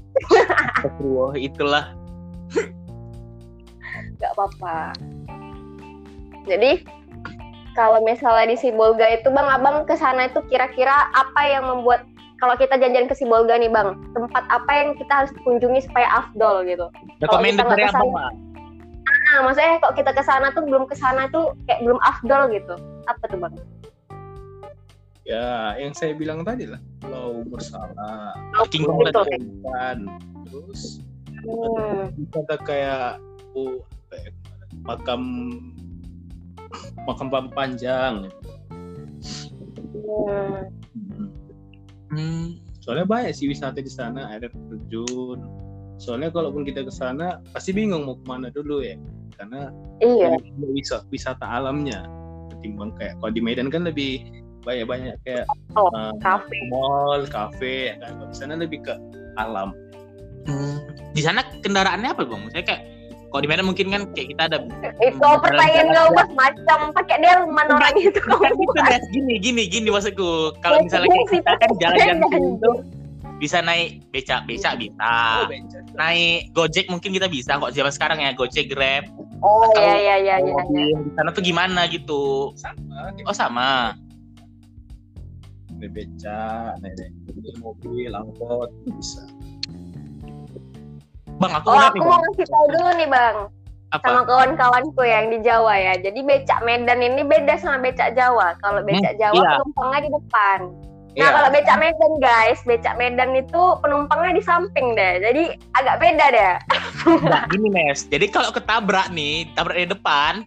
Wah 1.05 1.33
itulah. 1.37 1.93
Gak 4.17 4.33
apa-apa. 4.33 4.97
Jadi 6.49 6.89
kalau 7.77 8.01
misalnya 8.01 8.49
di 8.49 8.57
Sibolga 8.57 9.05
itu 9.13 9.29
bang, 9.29 9.45
abang 9.45 9.85
ke 9.85 9.93
sana 10.01 10.33
itu 10.33 10.41
kira-kira 10.49 11.13
apa 11.13 11.43
yang 11.45 11.69
membuat 11.69 12.09
kalau 12.37 12.55
kita 12.55 12.77
jajan 12.77 13.09
ke 13.09 13.15
Sibolga 13.17 13.57
nih 13.57 13.73
bang, 13.73 13.97
tempat 14.13 14.45
apa 14.49 14.71
yang 14.73 14.89
kita 14.97 15.13
harus 15.25 15.33
kunjungi 15.41 15.81
supaya 15.89 16.05
afdol 16.13 16.65
gitu? 16.65 16.87
Nggak 17.19 17.33
dari 17.73 17.85
apa 17.85 17.97
kesana- 17.97 18.13
Pak? 18.13 18.33
Nah, 19.27 19.39
maksudnya 19.43 19.73
kalau 19.83 19.95
kita 19.97 20.11
ke 20.15 20.23
sana 20.23 20.47
tuh 20.55 20.63
belum 20.63 20.85
ke 20.87 20.95
sana 20.95 21.23
tuh 21.31 21.51
kayak 21.67 21.83
belum 21.83 21.99
afdol 22.01 22.43
gitu. 22.53 22.75
Apa 23.07 23.25
tuh 23.27 23.39
bang? 23.41 23.55
ya 25.27 25.75
yang 25.75 25.91
saya 25.91 26.15
bilang 26.15 26.47
tadi 26.47 26.71
lah 26.71 26.79
kalau 27.03 27.43
bersalah 27.51 28.31
King 28.71 28.87
Betul. 28.87 28.95
Kong 28.95 28.99
Betul. 29.11 29.25
tadi. 29.27 29.39
kan 29.67 29.99
terus 30.47 30.83
Hmm. 31.43 32.11
wisata 32.15 32.57
kayak 32.63 33.19
oh, 33.53 33.83
apa 34.07 34.15
ya, 34.19 34.31
makam 34.87 35.23
makam 37.05 37.27
panjang 37.51 38.31
Hmm. 39.97 40.63
Hmm. 42.07 42.63
soalnya 42.79 43.03
banyak 43.05 43.35
sih 43.35 43.51
wisata 43.51 43.79
di 43.79 43.91
sana 43.91 44.31
air 44.31 44.47
terjun 44.47 45.43
soalnya 45.97 46.31
kalaupun 46.31 46.63
kita 46.63 46.85
ke 46.85 46.93
sana 46.93 47.43
pasti 47.51 47.73
bingung 47.73 48.07
mau 48.07 48.15
ke 48.15 48.25
mana 48.25 48.47
dulu 48.49 48.81
ya 48.81 48.95
karena 49.35 49.73
Iya. 49.99 50.37
wisata, 50.61 51.05
wisata 51.09 51.45
alamnya 51.45 52.05
ketimbang 52.53 52.93
kayak 52.95 53.17
kalau 53.19 53.33
di 53.33 53.41
Medan 53.41 53.69
kan 53.69 53.85
lebih 53.85 54.23
banyak 54.63 54.87
banyak 54.87 55.15
kayak 55.25 55.45
Oh, 55.75 55.89
kafe. 56.21 56.57
mall 56.69 57.25
kafe 57.27 57.91
ya 57.91 57.95
kan 57.99 58.17
kalau 58.17 58.29
di 58.31 58.37
sana 58.37 58.55
lebih 58.55 58.81
ke 58.83 58.95
alam 59.37 59.73
Hmm. 60.47 60.79
Di 61.11 61.27
sana 61.27 61.43
kendaraannya 61.59 62.15
apa 62.15 62.23
bang? 62.23 62.47
Saya 62.55 62.63
kayak 62.63 62.83
kalau 63.27 63.41
di 63.41 63.49
Medan 63.49 63.67
mungkin 63.67 63.87
kan 63.89 64.03
kayak 64.11 64.29
kita 64.33 64.43
ada 64.47 64.59
Itu 64.99 65.29
pertanyaan 65.43 65.87
kau 65.91 66.09
bang 66.11 66.31
macam 66.33 66.79
pakai 66.93 67.17
delman 67.19 67.67
orang 67.69 67.95
itu. 67.97 68.21
kau. 68.23 68.39
kan 68.39 68.53
gitu 68.55 68.81
gini 69.11 69.35
gini 69.37 69.63
gini 69.67 69.89
maksudku. 69.89 70.55
Kalau 70.59 70.81
misalnya 70.81 71.11
kayak 71.11 71.29
kita 71.31 71.53
kan 71.57 71.69
jalan-jalan 71.83 72.43
itu 72.57 72.71
bisa 73.37 73.61
naik 73.61 74.01
becak 74.09 74.49
becak 74.49 74.81
bisa 74.81 75.05
Oh, 75.05 75.45
naik 75.95 76.49
gojek 76.53 76.89
mungkin 76.89 77.13
kita 77.13 77.29
bisa 77.29 77.61
kok 77.61 77.71
zaman 77.71 77.93
sekarang 77.93 78.19
ya 78.19 78.33
gojek 78.33 78.67
grab. 78.67 79.05
Oh 79.39 79.69
Atau- 79.69 79.85
iya 79.85 79.95
iya 80.01 80.17
iya 80.17 80.37
iya. 80.41 80.55
mobil 80.57 80.97
di 80.99 81.11
sana 81.13 81.29
tuh 81.31 81.45
gimana 81.45 81.85
gitu? 81.87 82.57
Sama 82.57 83.13
oh 83.23 83.37
sama. 83.37 83.93
naik 85.77 85.93
beca 85.93 86.73
naik 86.81 86.97
naik 86.97 87.13
mobil 87.61 88.09
angkot 88.09 88.73
bisa 88.89 89.29
bang 91.37 91.53
aku 91.53 91.67
Oh 91.69 91.79
aku 91.79 91.97
nih 91.99 92.03
mau 92.05 92.19
ngasih 92.21 92.47
tahu 92.49 92.67
dulu 92.73 92.91
nih 92.97 93.09
bang 93.09 93.37
apa 93.95 94.03
sama 94.03 94.23
kawan-kawanku 94.27 95.03
yang 95.07 95.31
di 95.31 95.39
Jawa 95.47 95.75
ya. 95.79 95.95
Jadi 96.03 96.21
becak 96.27 96.61
Medan 96.67 97.01
ini 97.01 97.23
beda 97.23 97.55
sama 97.57 97.79
becak 97.79 98.19
Jawa. 98.19 98.59
Kalau 98.59 98.83
becak 98.83 99.15
Jawa 99.17 99.39
iya. 99.39 99.51
penumpangnya 99.63 100.01
di 100.03 100.11
depan. 100.11 100.59
Nah 101.17 101.17
Iya. 101.17 101.29
kalau 101.33 101.49
becak 101.49 101.79
Medan 101.81 102.13
guys, 102.21 102.59
becak 102.67 102.95
Medan 102.99 103.31
itu 103.39 103.63
penumpangnya 103.81 104.37
di 104.37 104.43
samping 104.43 104.99
deh. 104.99 105.23
Jadi 105.23 105.43
agak 105.79 105.97
beda 106.03 106.27
deh. 106.35 106.55
Nah, 107.07 107.47
gini 107.47 107.71
Mes 107.71 108.11
jadi 108.11 108.27
kalau 108.27 108.51
ketabrak 108.51 109.15
nih 109.15 109.47
tabrak 109.55 109.79
di 109.79 109.87
depan 109.87 110.43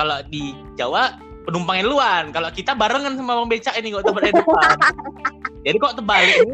kalau 0.00 0.24
di 0.32 0.56
Jawa 0.80 1.12
penumpangnya 1.44 1.84
luan 1.84 2.32
kalau 2.32 2.48
kita 2.48 2.72
barengan 2.72 3.20
sama 3.20 3.36
bang 3.36 3.48
becak 3.52 3.76
ini 3.76 3.92
kok 3.92 4.08
tabrak 4.08 4.32
di 4.32 4.40
depan 4.40 4.76
jadi 5.68 5.76
kok 5.76 5.92
terbalik 6.00 6.36
ini 6.40 6.52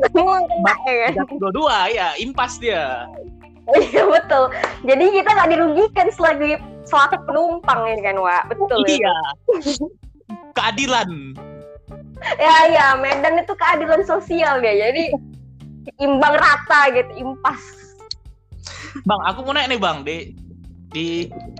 jatuh 1.14 1.38
dua-dua 1.38 1.94
ya 1.94 2.18
impas 2.18 2.58
dia 2.58 3.06
Iya 3.74 4.06
betul. 4.06 4.46
Jadi 4.86 5.04
kita 5.10 5.30
nggak 5.34 5.50
dirugikan 5.50 6.08
selagi 6.14 6.54
selaku 6.86 7.18
penumpang 7.26 7.82
ini 7.90 8.02
kan, 8.02 8.14
Wak. 8.14 8.54
Betul 8.54 8.86
ya. 8.86 8.94
iya 8.94 9.16
keadilan 10.56 11.34
Ya 12.40 12.56
ya, 12.70 12.86
Medan 12.96 13.42
itu 13.42 13.52
keadilan 13.58 14.06
sosial 14.06 14.62
ya. 14.62 14.72
Jadi 14.88 15.10
imbang 15.98 16.34
rata 16.38 16.94
gitu, 16.94 17.10
impas. 17.18 17.86
bang 19.04 19.20
aku 19.28 19.44
mau 19.44 19.52
nanya 19.52 19.76
nih 19.76 19.80
bang 19.82 19.98
di 20.06 20.16
di 20.90 21.06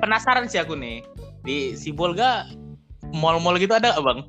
penasaran 0.01 0.49
sih 0.49 0.63
aku 0.63 0.73
nih 0.73 1.05
di 1.45 1.77
Sibolga 1.77 2.49
mall-mall 3.13 3.61
gitu 3.61 3.77
ada 3.77 3.93
nggak 3.93 4.05
bang 4.07 4.21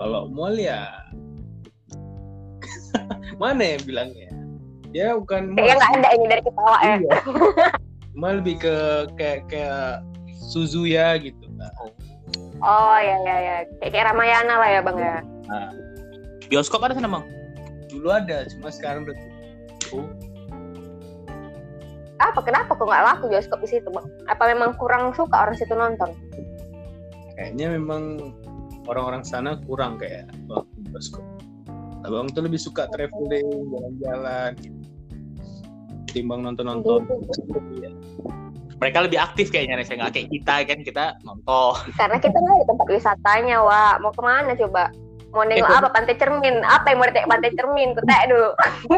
kalau 0.00 0.26
mall 0.32 0.56
ya 0.56 0.88
mana 3.40 3.76
ya 3.76 3.78
bilangnya 3.84 4.29
dia 4.90 5.14
bukan 5.14 5.54
mall 5.54 5.58
Kayaknya 5.58 5.76
nggak 5.78 5.92
ada 5.96 6.08
ini 6.14 6.26
dari 6.26 6.42
ketawa 6.42 6.78
ya. 6.82 6.94
Iya. 6.98 7.12
mall 8.18 8.34
lebih 8.42 8.56
ke 8.58 8.74
kayak 9.14 9.40
kayak 9.46 10.02
Suzuya 10.50 11.14
gitu 11.22 11.46
nah, 11.54 11.70
Oh 12.60 12.98
ya 12.98 13.16
ya 13.22 13.36
ya, 13.38 13.56
kayak, 13.80 13.90
kayak 13.94 14.06
Ramayana 14.12 14.54
lah 14.58 14.68
ya 14.68 14.80
bang 14.82 14.98
ya. 14.98 15.16
bioskop 16.50 16.82
ada 16.82 16.98
sana 16.98 17.06
bang 17.06 17.24
dulu 17.90 18.08
ada 18.10 18.46
cuma 18.50 18.70
sekarang 18.70 19.06
udah 19.06 19.16
tutup. 19.18 20.06
Apa 22.20 22.40
kenapa 22.44 22.76
kok 22.76 22.84
nggak 22.84 23.04
laku 23.06 23.24
bioskop 23.32 23.58
di 23.64 23.68
situ 23.78 23.88
bang? 23.88 24.06
Apa 24.28 24.50
memang 24.52 24.76
kurang 24.76 25.14
suka 25.16 25.46
orang 25.46 25.56
situ 25.56 25.72
nonton? 25.72 26.12
kayaknya 27.40 27.72
memang 27.72 28.36
orang-orang 28.84 29.24
sana 29.24 29.56
kurang 29.64 29.96
kayak 29.96 30.28
waktu 30.44 30.76
bioskop 30.92 31.24
abang 32.06 32.28
tuh 32.32 32.42
lebih 32.44 32.60
suka 32.60 32.88
traveling 32.92 33.48
jalan-jalan 33.70 34.50
gitu. 34.60 34.78
ketimbang 36.08 36.40
nonton-nonton 36.42 37.04
mereka 38.80 39.04
lebih 39.04 39.20
aktif 39.20 39.52
kayaknya 39.52 39.84
nih 39.84 39.86
saya 39.86 39.96
nggak 40.00 40.12
kayak 40.16 40.28
kita 40.32 40.54
kan 40.64 40.78
kita 40.80 41.04
nonton 41.28 41.76
Karena 42.00 42.16
kita 42.16 42.32
nggak 42.32 42.56
ada 42.56 42.64
tempat 42.64 42.86
wisatanya, 42.88 43.56
Wak. 43.60 43.94
Mau 44.00 44.08
ke 44.08 44.22
mana 44.24 44.56
coba? 44.56 44.88
Mau 45.36 45.44
nengok 45.44 45.68
Eh, 45.68 45.76
apa? 45.84 45.88
Pantai 45.92 46.16
Cermin. 46.16 46.64
Apa 46.64 46.86
yang 46.88 46.98
mau 47.04 47.06
ditek 47.12 47.28
Pantai 47.28 47.52
Cermin? 47.52 47.92
Kutek 47.92 48.22
dulu. 48.32 48.50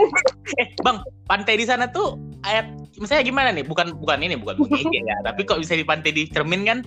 eh 0.62 0.66
bang 0.84 0.98
pantai 1.26 1.54
di 1.58 1.66
sana 1.66 1.88
tuh 1.90 2.18
ayat 2.44 2.66
misalnya 3.00 3.24
gimana 3.24 3.48
nih 3.54 3.64
bukan 3.64 3.94
bukan 3.96 4.20
ini 4.20 4.36
bukan 4.36 4.58
begini 4.60 5.06
ya 5.06 5.16
tapi 5.24 5.46
kok 5.48 5.62
bisa 5.62 5.78
di 5.78 5.86
pantai 5.86 6.12
di 6.12 6.28
cermin 6.28 6.66
kan 6.66 6.78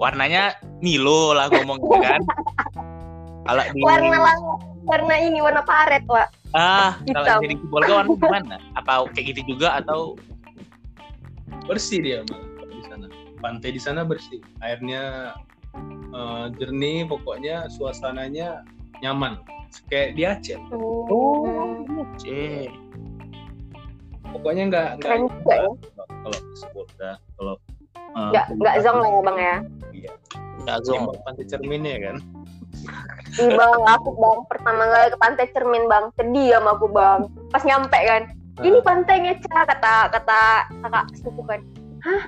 warnanya 0.00 0.56
Milo 0.82 1.36
lah 1.36 1.46
ngomongnya 1.52 2.18
kan 2.18 2.20
kalau 3.46 3.62
di 3.70 3.80
Warna 3.86 4.18
lang 4.18 4.40
warna 4.88 5.14
ini 5.20 5.38
warna 5.44 5.60
paret, 5.62 6.02
Wak. 6.08 6.32
ah 6.56 6.96
hitam. 7.04 7.28
kalau 7.28 7.44
jadi 7.44 7.54
Sibolga 7.60 7.92
warna 7.92 8.12
gimana? 8.16 8.56
Apa 8.72 8.92
kayak 9.12 9.36
gitu 9.36 9.54
juga 9.54 9.76
atau? 9.84 10.16
Bersih 11.68 12.00
dia 12.00 12.24
malah 12.32 12.72
di 12.72 12.84
sana. 12.88 13.06
Pantai 13.44 13.70
di 13.76 13.80
sana 13.80 14.00
bersih. 14.08 14.40
Airnya 14.64 15.36
eh, 16.16 16.44
jernih 16.56 17.04
pokoknya 17.04 17.68
suasananya 17.68 18.64
nyaman. 19.04 19.44
Kayak 19.92 20.16
di 20.16 20.22
Aceh. 20.24 20.60
Oh. 20.72 21.44
Cek 22.16 22.88
pokoknya 24.32 24.62
nggak 24.68 24.88
nggak 25.00 25.08
ya. 25.08 25.70
kalau 26.22 26.38
kalau 27.36 27.54
eh, 28.16 28.28
Nggak 28.32 28.46
nggak 28.58 28.74
zong 28.84 28.98
lah 29.00 29.10
ya, 29.10 29.20
Bang 29.24 29.38
ya. 29.38 29.56
iya 29.94 30.12
zong 30.84 31.08
Tembok 31.08 31.16
pantai 31.24 31.44
cerminnya 31.48 31.96
kan 32.00 32.16
Ih 33.38 33.50
bang, 33.54 33.80
aku 33.86 34.08
bang 34.18 34.38
pertama 34.50 34.82
kali 34.88 35.08
ke 35.14 35.18
pantai 35.18 35.46
cermin 35.54 35.84
bang, 35.86 36.04
sedih 36.18 36.58
sama 36.58 36.74
aku 36.74 36.86
bang. 36.90 37.20
Pas 37.54 37.62
nyampe 37.62 37.94
kan, 37.94 38.22
ini 38.66 38.78
pantainya 38.82 39.32
cak 39.40 39.64
kata 39.72 39.94
kata 40.14 40.42
kakak 40.82 41.04
sepupu 41.16 41.42
kan. 41.46 41.60
Hah? 42.02 42.22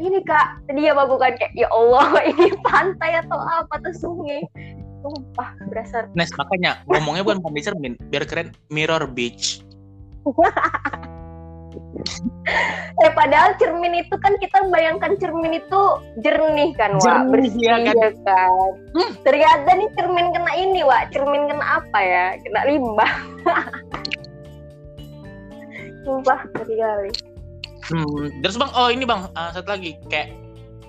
Ini 0.00 0.20
kak, 0.24 0.64
sedih 0.68 0.92
sama 0.92 1.08
aku 1.08 1.16
kan 1.20 1.32
kayak 1.36 1.52
ya 1.56 1.68
Allah 1.72 2.06
ini 2.32 2.52
pantai 2.64 3.24
atau 3.24 3.38
apa 3.40 3.74
tuh 3.82 3.94
sungai. 3.96 4.44
Sumpah 5.00 5.48
berasa 5.72 6.04
Nes 6.12 6.28
makanya 6.36 6.84
ngomongnya 6.84 7.24
bukan 7.24 7.40
pantai 7.40 7.64
cermin 7.64 7.96
biar 8.12 8.28
keren 8.28 8.52
Mirror 8.68 9.08
Beach 9.08 9.64
eh 13.00 13.10
padahal 13.16 13.56
cermin 13.56 14.04
itu 14.04 14.12
kan 14.20 14.36
kita 14.40 14.58
bayangkan 14.68 15.16
cermin 15.16 15.56
itu 15.56 15.80
jernih 16.20 16.76
kan 16.76 16.92
Wak 17.00 17.04
Jernih, 17.04 17.30
bersih 17.32 17.62
iya 17.62 17.76
kan? 17.80 17.94
ya 17.96 18.10
kan 18.26 18.50
Hmm. 18.90 19.12
ternyata 19.24 19.70
nih 19.78 19.88
cermin 19.96 20.28
kena 20.34 20.52
ini 20.58 20.80
Wak 20.84 21.14
cermin 21.14 21.48
kena 21.48 21.64
apa 21.80 21.98
ya 22.02 22.24
kena 22.44 22.60
limbah 22.68 23.12
sumpah 26.04 26.40
kali 26.54 27.10
Hmm, 27.90 28.30
terus 28.38 28.54
bang, 28.54 28.70
oh 28.78 28.86
ini 28.86 29.02
bang, 29.02 29.26
uh, 29.34 29.50
satu 29.50 29.74
lagi 29.74 29.98
kayak 30.06 30.30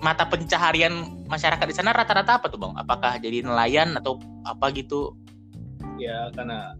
mata 0.06 0.22
pencaharian 0.22 1.18
masyarakat 1.26 1.66
di 1.66 1.74
sana 1.74 1.90
rata-rata 1.90 2.38
apa 2.38 2.46
tuh 2.46 2.62
bang? 2.62 2.78
Apakah 2.78 3.18
jadi 3.18 3.42
nelayan 3.42 3.98
atau 3.98 4.22
apa 4.46 4.70
gitu? 4.70 5.10
ya 5.98 6.30
karena 6.34 6.74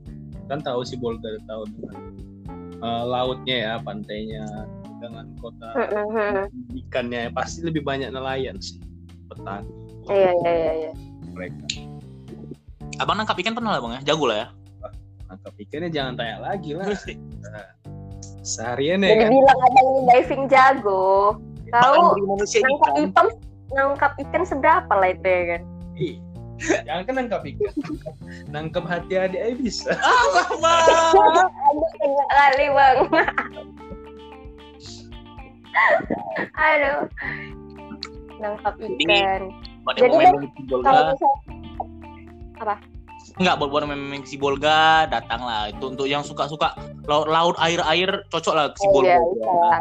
kan 0.47 0.63
tahu 0.63 0.87
sih 0.87 0.99
Bolga 0.99 1.27
tahu 1.47 1.63
dengan 1.75 1.95
eh, 2.83 3.05
lautnya 3.07 3.57
ya 3.57 3.73
pantainya 3.81 4.45
dengan 5.03 5.27
kota 5.43 5.75
ikannya 6.75 7.31
pasti 7.35 7.67
lebih 7.67 7.83
banyak 7.83 8.15
nelayan 8.15 8.59
sih 8.63 8.79
petani. 9.27 9.71
Iya 10.11 10.31
iya 10.31 10.53
iya 10.53 10.73
iya. 10.87 10.93
Mereka. 11.33 11.65
Abang 13.01 13.17
nangkap 13.19 13.39
ikan 13.41 13.55
pernah 13.57 13.79
lah 13.79 13.81
bang 13.83 13.93
ya? 13.99 14.15
Jago 14.15 14.27
lah 14.29 14.39
ya. 14.39 14.49
tangkap 15.33 15.55
ikannya 15.65 15.89
jangan 15.89 16.13
tanya 16.21 16.37
lagi 16.45 16.71
lah. 16.77 16.87
Seharian 18.45 19.01
ya 19.01 19.17
jadi 19.17 19.25
kan? 19.27 19.31
bilang 19.33 19.59
abang 19.65 19.87
ini 19.89 20.01
diving 20.13 20.45
jago. 20.51 21.41
Tahu 21.73 22.01
nangkap 22.21 22.93
ikan. 22.93 23.01
ikan 23.09 23.27
nangkap 23.73 24.13
ikan 24.29 24.43
seberapa 24.45 24.93
lah 24.93 25.09
itu 25.09 25.25
ya 25.25 25.43
kan? 25.57 25.63
Ih, 25.97 26.15
jangan 26.61 27.03
kan 27.05 27.15
nangkap 27.17 27.43
ikan 27.43 27.73
nangkap 28.49 28.85
hati 28.87 29.15
adik 29.17 29.41
aja 29.41 29.55
bisa. 29.57 29.91
Ah, 30.03 30.47
bang. 30.57 30.87
aduh. 30.87 31.89
Kena 31.99 32.25
kali 32.31 32.67
bang 32.69 32.99
aduh 36.53 36.99
nangkap 38.39 38.75
ikan 38.79 39.43
Jadi, 39.99 40.15
Bolga, 40.15 40.31
kalau 40.87 41.03
misal 41.11 41.33
enggak 43.43 43.55
buat 43.59 43.71
buat 43.71 43.83
main 43.87 44.23
si 44.23 44.39
Bolga, 44.39 45.11
datang 45.11 45.43
lah. 45.43 45.71
Itu 45.71 45.91
untuk 45.91 46.07
yang 46.07 46.23
suka-suka 46.23 46.75
laut, 47.07 47.27
laut 47.27 47.57
air-air 47.59 48.23
cocok 48.31 48.55
lah 48.55 48.67
si 48.79 48.87
Oh, 48.87 49.01
Bolga. 49.01 49.11
iya, 49.11 49.19
bisa 49.19 49.51
lah. 49.51 49.81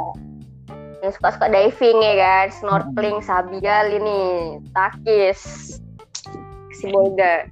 yang 1.01 1.13
suka-suka 1.13 1.45
diving 1.49 1.97
ya 2.01 2.13
kan 2.17 2.47
snorkeling 2.53 3.19
sabial 3.21 3.85
ini 3.89 4.21
takis 4.73 5.39
si 6.81 6.89
bolga 6.89 7.45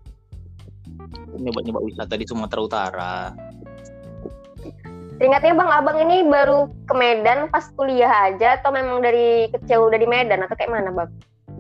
Nyoba-nyoba 1.39 1.79
wisata 1.79 2.17
di 2.17 2.25
Sumatera 2.25 2.59
Utara. 2.59 3.13
Ingatnya 5.19 5.53
bang 5.53 5.71
abang 5.71 5.97
ini 6.01 6.25
baru 6.25 6.67
ke 6.83 6.93
Medan 6.93 7.47
pas 7.47 7.69
kuliah 7.75 8.09
aja 8.27 8.59
atau 8.59 8.71
memang 8.71 8.99
dari 8.99 9.47
kecil 9.51 9.87
udah 9.87 9.95
di 9.95 10.07
Medan 10.07 10.43
atau 10.43 10.55
kayak 10.55 10.71
mana 10.71 10.91
bang? 10.91 11.09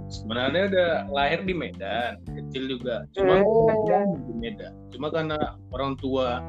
sebenarnya 0.09 0.63
udah 0.73 0.91
lahir 1.13 1.45
di 1.45 1.53
Medan 1.53 2.17
kecil 2.25 2.65
juga 2.65 3.05
cuma 3.13 3.45
Hmm. 3.45 4.17
di 4.25 4.33
Medan 4.41 4.73
cuma 4.89 5.13
karena 5.13 5.37
orang 5.69 5.93
tua 6.01 6.41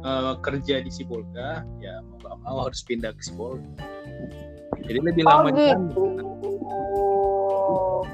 eh, 0.00 0.34
kerja 0.40 0.80
di 0.80 0.88
Sibolga 0.88 1.60
ya 1.78 2.00
mau 2.02 2.16
gak 2.18 2.36
mau 2.40 2.58
harus 2.64 2.80
pindah 2.82 3.12
ke 3.12 3.20
Sibolga 3.20 3.68
jadi 4.80 4.98
lebih 4.98 5.22
Oh 5.22 5.30
lama 5.30 5.48
di 5.52 5.60
sana. 5.60 5.76
gitu. 5.84 6.04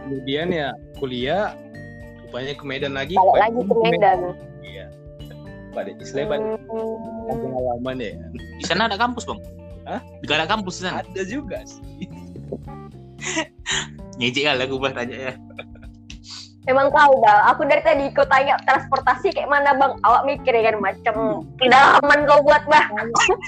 kemudian 0.02 0.48
ya 0.50 0.68
kuliah 0.98 1.54
rupanya 2.28 2.52
ke 2.52 2.64
Medan 2.64 2.92
lagi 2.92 3.16
Balik 3.16 3.36
lagi 3.40 3.60
ke 3.64 3.74
Medan. 3.82 4.18
iya 4.60 4.86
pada 5.72 5.88
istilahnya 5.90 6.28
pada 6.28 6.44
Hmm. 6.68 7.40
pengalaman 7.40 7.96
ya 7.98 8.12
Di 8.58 8.64
sana 8.64 8.86
ada 8.86 8.96
kampus 8.96 9.24
bang? 9.24 9.40
Hah? 9.84 10.00
Gak 10.24 10.36
ada 10.36 10.46
kampus 10.46 10.80
di 10.80 10.82
sana. 10.84 11.00
ada 11.00 11.22
juga 11.24 11.58
sih 11.64 11.80
Ngejek 14.18 14.44
kali 14.44 14.62
aku 14.62 14.76
bah 14.76 14.90
tanya 14.90 15.16
ya. 15.30 15.32
Emang 16.68 16.92
tahu 16.92 17.24
bang, 17.24 17.40
aku 17.48 17.64
dari 17.64 17.80
tadi 17.80 18.12
ikut 18.12 18.28
tanya 18.28 18.60
transportasi 18.68 19.32
kayak 19.32 19.48
mana 19.48 19.72
bang? 19.72 19.96
Awak 20.04 20.22
mikir 20.28 20.52
ya 20.52 20.68
kan 20.68 20.76
macam 20.76 21.16
kedalaman 21.56 22.28
kau 22.28 22.44
buat 22.44 22.60
bang. 22.68 22.92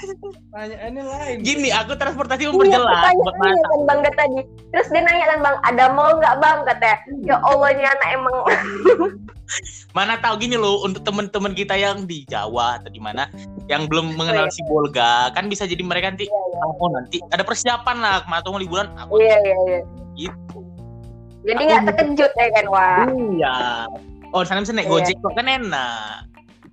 pertanyaannya 0.49 1.03
lain 1.05 1.37
Gini, 1.45 1.69
aku 1.69 1.93
transportasi 2.01 2.49
Iya, 2.49 2.51
memperjelas 2.51 3.13
buat 3.13 3.35
tanya 3.37 3.63
kan 3.69 3.81
bang 3.85 3.99
dari 4.01 4.17
tadi. 4.17 4.39
Terus 4.73 4.87
dia 4.89 5.01
nanya 5.05 5.25
kan 5.29 5.39
bang, 5.45 5.55
ada 5.69 5.83
mall 5.93 6.17
nggak 6.17 6.35
bang? 6.41 6.57
Katanya, 6.65 6.97
ya 7.21 7.37
Allah 7.45 7.69
ini 7.69 7.83
anak 7.85 8.09
emang. 8.09 8.35
Mana 9.97 10.17
tahu 10.17 10.41
gini 10.41 10.57
loh 10.57 10.81
untuk 10.81 11.05
teman-teman 11.05 11.53
kita 11.53 11.77
yang 11.77 12.09
di 12.09 12.25
Jawa 12.25 12.79
atau 12.79 12.89
di 12.89 13.03
mana 13.03 13.27
yang 13.67 13.85
belum 13.85 14.15
mengenal 14.15 14.47
iya. 14.47 14.55
si 14.55 14.63
Bolga 14.63 15.27
kan 15.35 15.51
bisa 15.51 15.67
jadi 15.67 15.83
mereka 15.83 16.07
nanti 16.07 16.31
oh 16.63 16.87
nanti 16.87 17.19
ada 17.35 17.43
persiapan 17.43 17.99
lah 17.99 18.23
tuh 18.47 18.55
liburan 18.55 18.87
aku 18.95 19.19
Iya 19.19 19.37
iya 19.43 19.57
iya. 19.67 19.79
gitu. 20.15 20.70
Jadi 21.41 21.61
nggak 21.65 21.83
terkejut 21.89 22.31
ya 22.37 22.47
kan 22.53 22.65
wah. 22.69 23.05
Iya. 23.09 23.57
Oh, 24.31 24.45
sana 24.45 24.63
bisa 24.63 24.71
naik 24.71 24.87
Iya. 24.87 24.93
Gojek 24.93 25.17
kok 25.19 25.33
kan 25.35 25.47
enak. 25.49 26.29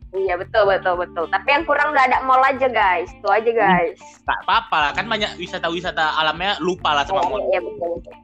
Iya 0.09 0.35
betul 0.41 0.63
betul 0.69 0.95
betul. 0.97 1.25
Tapi 1.29 1.49
yang 1.53 1.65
kurang 1.69 1.93
udah 1.93 2.05
ada 2.09 2.19
mall 2.25 2.41
aja 2.41 2.69
guys. 2.69 3.09
Itu 3.13 3.29
aja 3.29 3.51
guys. 3.51 4.01
Tak 4.25 4.39
apa-apa 4.49 4.77
lah, 4.89 4.91
kan 4.97 5.05
banyak 5.05 5.37
wisata-wisata 5.37 6.17
alamnya 6.17 6.57
lupa 6.65 6.97
lah 6.97 7.05
sama 7.05 7.25
mall. 7.29 7.45
Iya 7.53 7.61
betul 7.61 7.89
betul. 8.01 8.15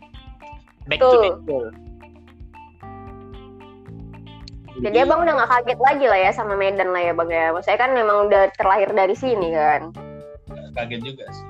Back 0.84 1.00
to 1.00 1.18
Betul. 1.44 1.64
Jadi 4.74 4.96
abang 5.06 5.22
udah 5.22 5.34
nggak 5.38 5.50
kaget 5.54 5.80
lagi 5.80 6.06
lah 6.10 6.18
ya 6.18 6.30
sama 6.34 6.58
Medan 6.58 6.90
lah 6.90 7.02
ya 7.04 7.12
bang 7.14 7.30
ya. 7.30 7.46
Maksudnya 7.54 7.78
kan 7.78 7.90
memang 7.94 8.16
udah 8.26 8.42
terlahir 8.58 8.90
dari 8.92 9.14
sini 9.16 9.54
kan. 9.54 9.92
kaget 10.74 11.00
juga 11.06 11.24
sih 11.30 11.46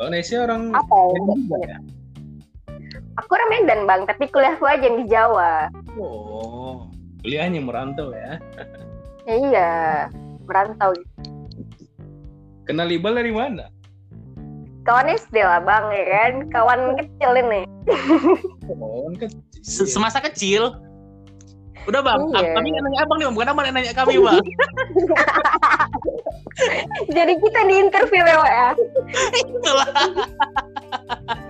kalau 0.00 0.16
Nesya 0.16 0.48
orang 0.48 0.72
Apa? 0.72 0.96
ya? 0.96 1.12
Medan 1.12 1.38
juga 1.44 1.58
ya 1.60 1.78
Aku 3.20 3.30
orang 3.30 3.50
Medan 3.52 3.80
bang, 3.84 4.00
tapi 4.04 4.24
kuliahku 4.26 4.64
aja 4.64 4.80
yang 4.80 4.96
di 4.96 5.06
Jawa. 5.06 5.68
oh 5.94 6.88
kuliahnya 7.20 7.60
merantau 7.60 8.10
ya 8.10 8.40
Ya, 9.28 9.34
iya, 9.36 9.70
merantau. 10.42 10.90
kenal 12.64 12.88
Iqbal 12.88 13.12
dari 13.14 13.28
mana 13.28 13.68
Kawan 14.80 15.12
SD 15.12 15.36
lah 15.36 15.60
bang 15.60 15.84
ya 15.92 16.04
kan, 16.08 16.32
kawan 16.48 16.80
kecil 16.96 17.30
ini. 17.36 17.60
oh 18.72 19.12
kan 19.12 19.28
Se- 19.60 19.84
Semasa 19.84 20.16
kecil. 20.22 20.72
Udah 21.84 22.00
bang, 22.00 22.16
Iya. 22.32 22.56
kami 22.56 22.66
nggak 22.72 22.82
nanya 22.82 22.98
abang 23.04 23.16
nih 23.16 23.24
bang, 23.26 23.34
bukan 23.36 23.48
abang 23.52 23.64
yang 23.68 23.76
nanya 23.76 23.92
kami 23.92 24.14
bang. 24.16 24.40
Jadi 27.16 27.32
kita 27.36 27.60
di 27.62 27.74
interview 27.78 28.22
ya, 28.22 28.36
ya. 28.40 28.68
Itulah. 29.52 29.88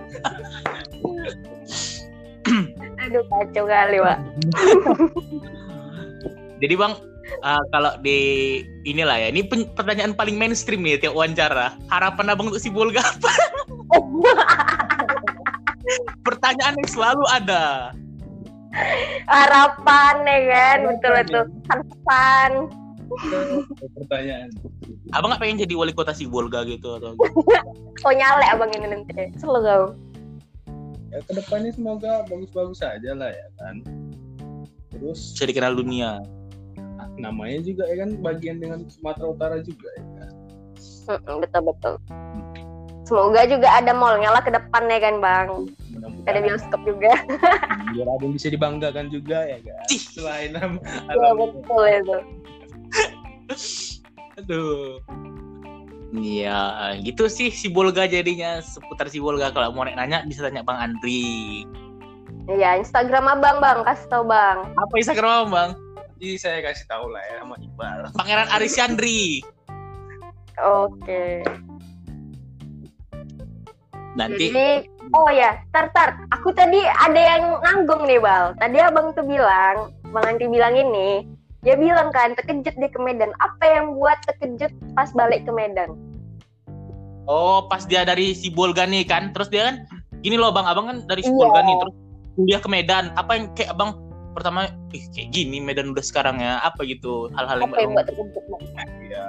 Aduh 3.11 3.27
kacau 3.27 3.67
kali 3.67 3.99
pak. 3.99 4.17
Jadi 6.63 6.73
bang, 6.79 6.95
uh, 7.43 7.63
kalau 7.75 7.91
di 7.99 8.19
inilah 8.87 9.19
ya, 9.19 9.27
ini 9.35 9.43
pen- 9.43 9.67
pertanyaan 9.75 10.15
paling 10.15 10.39
mainstream 10.39 10.79
nih 10.79 10.95
tiap 10.95 11.11
wawancara. 11.11 11.75
Harapan 11.91 12.31
abang 12.31 12.47
untuk 12.47 12.63
si 12.63 12.71
Bolga 12.71 13.03
apa? 13.03 13.31
Pertanyaan 16.23 16.79
yang 16.79 16.87
selalu 16.87 17.23
ada. 17.27 17.91
Harapan 19.27 20.15
ya 20.23 20.39
kan, 20.47 20.77
betul 20.87 21.11
betul. 21.19 21.43
Harapan. 21.67 22.51
pertanyaan 23.99 24.47
Abang 25.11 25.35
nggak 25.35 25.43
pengen 25.43 25.67
jadi 25.67 25.75
wali 25.75 25.91
kota 25.91 26.15
si 26.15 26.31
Bolga 26.31 26.63
gitu 26.63 26.95
atau? 26.95 27.11
Oh 28.07 28.13
nyale 28.15 28.47
abang 28.49 28.71
ini 28.73 28.87
nanti. 28.87 29.29
Selalu 29.37 29.59
kau. 29.61 29.83
Ya 31.11 31.19
ke 31.21 31.31
depannya 31.35 31.71
semoga 31.75 32.23
bagus-bagus 32.27 32.79
aja 32.81 33.11
lah 33.11 33.29
ya 33.31 33.47
kan 33.59 33.75
terus 34.91 35.35
Bisa 35.35 35.45
dikenal 35.47 35.75
dunia. 35.75 36.19
namanya 37.19 37.59
juga 37.61 37.83
ya 37.91 38.07
kan 38.07 38.17
bagian 38.23 38.57
dengan 38.63 38.87
Sumatera 38.87 39.27
Utara 39.29 39.57
juga 39.61 39.89
ya 39.99 40.05
kan 40.17 40.31
betul 41.43 41.61
betul. 41.67 41.95
Semoga 43.03 43.43
juga 43.43 43.67
ada 43.67 43.91
mallnya 43.91 44.31
lah 44.31 44.39
ke 44.39 44.55
depannya 44.55 44.97
kan 45.03 45.19
bang. 45.19 45.47
Ada 46.23 46.39
bioskop 46.39 46.79
juga. 46.87 47.11
biar 47.91 48.07
ada 48.07 48.23
yang 48.23 48.33
bisa 48.39 48.47
dibanggakan 48.47 49.11
juga 49.11 49.43
ya 49.43 49.59
kan 49.59 49.83
selain 49.91 50.55
alam, 50.55 50.79
Iya 51.11 51.11
alam 51.11 51.35
betul 51.35 51.83
itu. 51.91 52.17
Aduh. 54.39 55.03
Iya, 56.11 56.91
gitu 57.07 57.31
sih 57.31 57.47
si 57.55 57.71
Bolga 57.71 58.03
jadinya 58.03 58.59
seputar 58.59 59.07
si 59.07 59.23
Bolga. 59.23 59.55
Kalau 59.55 59.71
mau 59.71 59.87
nanya 59.87 60.27
bisa 60.27 60.43
tanya 60.43 60.59
Bang 60.59 60.75
Andri. 60.75 61.63
Iya 62.51 62.81
Instagram 62.81 63.39
abang 63.39 63.63
bang, 63.63 63.79
kasih 63.85 64.07
tau 64.11 64.23
bang. 64.25 64.65
Apa 64.75 64.93
Instagram 64.97 65.53
Bang? 65.53 65.71
Jadi 66.17 66.37
saya 66.37 66.59
kasih 66.65 66.85
tahu 66.89 67.09
lah 67.09 67.21
ya 67.21 67.35
sama 67.41 67.55
Iqbal 67.57 67.97
Pangeran 68.17 68.49
Arisyandri. 68.51 69.45
Oke. 70.59 71.45
Nanti 74.19 74.51
Jadi, 74.51 74.91
oh 75.15 75.31
ya, 75.31 75.63
tar 75.71 75.87
tar. 75.95 76.19
Aku 76.35 76.51
tadi 76.51 76.83
ada 76.83 77.15
yang 77.15 77.55
nanggung 77.63 78.03
nih 78.03 78.19
bal. 78.19 78.51
Tadi 78.59 78.77
abang 78.83 79.15
tuh 79.15 79.23
bilang, 79.23 79.95
bang 80.11 80.25
Andri 80.27 80.51
bilang 80.51 80.75
ini, 80.75 81.23
dia 81.61 81.75
bilang 81.77 82.09
kan 82.09 82.33
terkejut 82.33 82.73
dia 82.73 82.89
ke 82.89 82.99
Medan. 83.01 83.31
Apa 83.37 83.63
yang 83.65 83.97
buat 83.97 84.17
terkejut 84.25 84.73
pas 84.97 85.09
balik 85.13 85.45
ke 85.45 85.51
Medan? 85.53 85.93
Oh, 87.29 87.69
pas 87.69 87.85
dia 87.85 88.01
dari 88.01 88.33
Sibolga 88.33 88.89
nih 88.89 89.05
kan, 89.05 89.29
terus 89.31 89.47
dia 89.47 89.69
kan 89.69 89.75
gini 90.25 90.41
loh 90.41 90.49
bang, 90.49 90.65
abang 90.65 90.89
kan 90.89 90.97
dari 91.05 91.21
Iya. 91.21 91.29
Sibolga 91.29 91.59
nih, 91.61 91.75
terus 91.77 91.95
kuliah 92.33 92.61
ke 92.61 92.69
Medan. 92.69 93.05
Apa 93.13 93.31
yang 93.37 93.45
kayak 93.53 93.77
abang 93.77 93.93
pertama, 94.33 94.67
ih 94.89 95.05
kayak 95.13 95.29
gini 95.29 95.61
Medan 95.61 95.93
udah 95.93 96.01
sekarang 96.01 96.41
ya, 96.41 96.57
apa 96.65 96.81
gitu 96.83 97.29
hal-hal 97.37 97.61
yang 97.61 97.71
Apa 97.71 97.77
yang 97.79 97.91
buat 97.93 98.05
terkejut 98.09 98.43
ya 99.11 99.25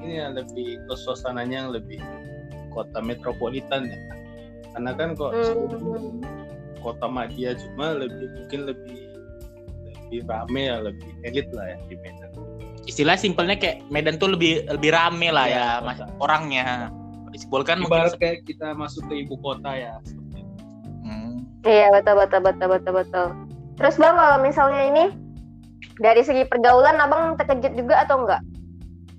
ini 0.00 0.14
yang 0.16 0.32
lebih 0.34 0.80
ke 0.88 0.94
suasananya 0.96 1.56
yang 1.66 1.70
lebih 1.70 2.00
kota 2.72 2.98
metropolitan 2.98 3.86
ya 3.86 3.98
karena 4.74 4.90
kan 4.96 5.14
kok 5.14 5.30
Hmm. 5.34 6.22
kota 6.80 7.06
Madia 7.06 7.52
cuma 7.54 7.92
lebih 7.92 8.26
mungkin 8.40 8.60
lebih 8.72 9.09
lebih 10.10 10.26
rame 10.26 10.60
ya 10.66 10.76
lebih 10.82 11.10
elit 11.22 11.46
lah 11.54 11.70
ya 11.70 11.78
di 11.86 11.94
Medan 12.02 12.30
istilah 12.90 13.14
simpelnya 13.14 13.54
kayak 13.54 13.86
Medan 13.94 14.18
tuh 14.18 14.34
lebih 14.34 14.66
lebih 14.66 14.90
rame 14.90 15.30
lah 15.30 15.46
Iya, 15.46 15.54
ya, 15.54 15.68
kota. 15.78 15.86
mas 15.86 15.98
orangnya. 16.18 16.66
Di 17.30 17.38
Sibolga 17.38 17.78
kan 17.78 17.86
mungkin 17.86 18.10
ibarat 18.10 18.14
kayak 18.18 18.42
kita 18.42 18.74
masuk 18.74 19.06
ke 19.06 19.22
ibu 19.22 19.38
kota 19.38 19.70
ya. 19.70 19.94
Hmm. 21.06 21.46
Iya 21.62 21.94
betul 21.94 22.18
betul 22.18 22.40
betul 22.42 22.68
betul 22.74 22.92
betul. 22.98 23.26
Terus 23.78 23.94
bang 23.94 24.18
kalau 24.18 24.42
misalnya 24.42 24.82
ini 24.90 25.04
dari 26.02 26.26
segi 26.26 26.42
pergaulan 26.50 26.98
abang 26.98 27.38
terkejut 27.38 27.78
juga 27.78 28.02
atau 28.02 28.26
enggak? 28.26 28.42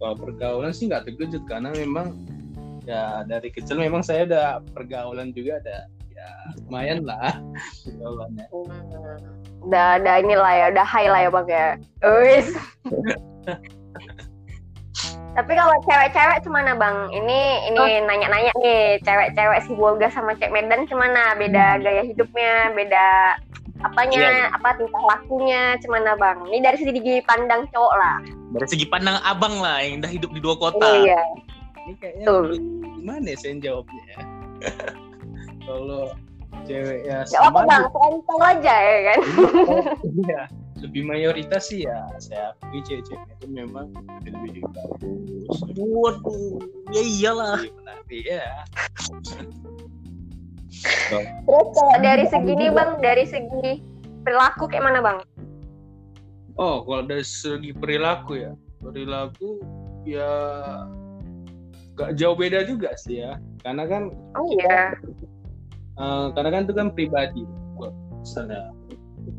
kalau 0.02 0.18
pergaulan 0.18 0.74
sih 0.74 0.90
nggak 0.90 1.06
terkejut 1.06 1.46
karena 1.46 1.70
memang 1.78 2.18
ya 2.90 3.22
dari 3.30 3.54
kecil 3.54 3.78
memang 3.78 4.02
saya 4.02 4.26
ada 4.26 4.44
pergaulan 4.74 5.30
juga 5.30 5.62
ada 5.62 5.86
ya 6.22 6.30
lumayan 6.62 7.00
lah 7.02 7.34
pergaulannya 7.82 8.46
Udah 9.62 10.02
ada 10.02 10.18
inilah 10.18 10.54
ya, 10.58 10.66
udah 10.74 10.82
high 10.82 11.06
lah 11.06 11.22
ya 11.22 11.30
bang 11.30 11.48
ya. 11.48 11.68
Wis. 12.02 12.50
Tapi 15.32 15.52
kalau 15.56 15.76
cewek-cewek 15.88 16.44
cemana 16.44 16.74
bang? 16.76 16.98
Ini 17.14 17.40
ini 17.70 17.82
nanya-nanya 18.04 18.52
nih, 18.58 19.00
cewek-cewek 19.00 19.60
si 19.64 19.72
Bolga 19.72 20.10
sama 20.10 20.36
cewek 20.36 20.52
Medan 20.52 20.90
cemana? 20.90 21.38
Beda 21.40 21.80
gaya 21.80 22.04
hidupnya, 22.04 22.74
beda 22.76 23.38
apanya, 23.82 24.18
Iya. 24.18 24.50
apa 24.52 24.76
tingkah 24.76 25.04
lakunya, 25.08 25.78
cemana 25.80 26.18
bang? 26.18 26.38
Ini 26.52 26.58
dari 26.60 26.78
segi 26.78 27.16
pandang 27.24 27.64
cowok 27.72 27.94
lah. 27.96 28.18
Dari 28.52 28.68
segi 28.68 28.86
pandang 28.86 29.22
abang 29.24 29.62
lah 29.62 29.80
yang 29.80 30.04
udah 30.04 30.12
hidup 30.12 30.34
di 30.34 30.42
dua 30.42 30.58
kota. 30.58 30.84
Iya. 31.00 31.22
ini 31.82 31.94
kayaknya 31.98 32.26
lebih- 32.30 32.62
gimana 32.94 33.26
ya 33.26 33.38
saya 33.38 33.54
jawabnya 33.58 34.04
ya 34.06 34.20
kalau 35.64 36.12
cewek 36.64 37.06
ya 37.06 37.24
Gak 37.26 37.42
apa 37.48 37.60
bang, 37.64 37.84
kontol 37.90 38.40
aja 38.42 38.76
ya 38.76 39.00
kan. 39.08 39.20
Iya, 40.04 40.42
lebih 40.82 41.04
mayoritas 41.06 41.70
sih 41.70 41.86
ya 41.86 42.06
saya 42.18 42.52
akui 42.60 42.82
cewek-cewek 42.82 43.22
itu 43.38 43.46
memang 43.48 43.94
lebih 44.26 44.66
bagus 44.74 45.56
lebih 45.70 45.86
Waduh, 45.88 46.58
ya 46.90 47.02
iyalah. 47.02 47.60
menarik 47.62 48.24
ya 48.24 48.46
Terus 51.46 51.68
kalau 51.76 51.96
dari 52.00 52.26
segi 52.26 52.52
ini 52.52 52.68
bang, 52.72 52.98
dari 53.00 53.26
segi 53.28 53.84
perilaku 54.24 54.66
kayak 54.66 54.86
mana 54.86 55.00
bang? 55.00 55.20
oh 56.58 56.84
kalau 56.84 57.04
dari 57.04 57.24
segi 57.24 57.72
perilaku 57.72 58.38
ya 58.38 58.52
perilaku 58.80 59.62
ya 60.04 60.30
gak 61.94 62.18
jauh 62.18 62.34
beda 62.34 62.66
juga 62.66 62.92
sih 62.98 63.22
ya 63.22 63.38
karena 63.62 63.86
kan 63.86 64.04
Oh 64.34 64.46
iya. 64.52 64.94
Eh, 66.02 66.28
karena 66.34 66.50
kan 66.50 66.62
itu 66.66 66.74
kan 66.74 66.88
pribadi 66.92 67.44
Buat 67.78 67.94
misalnya 68.22 68.74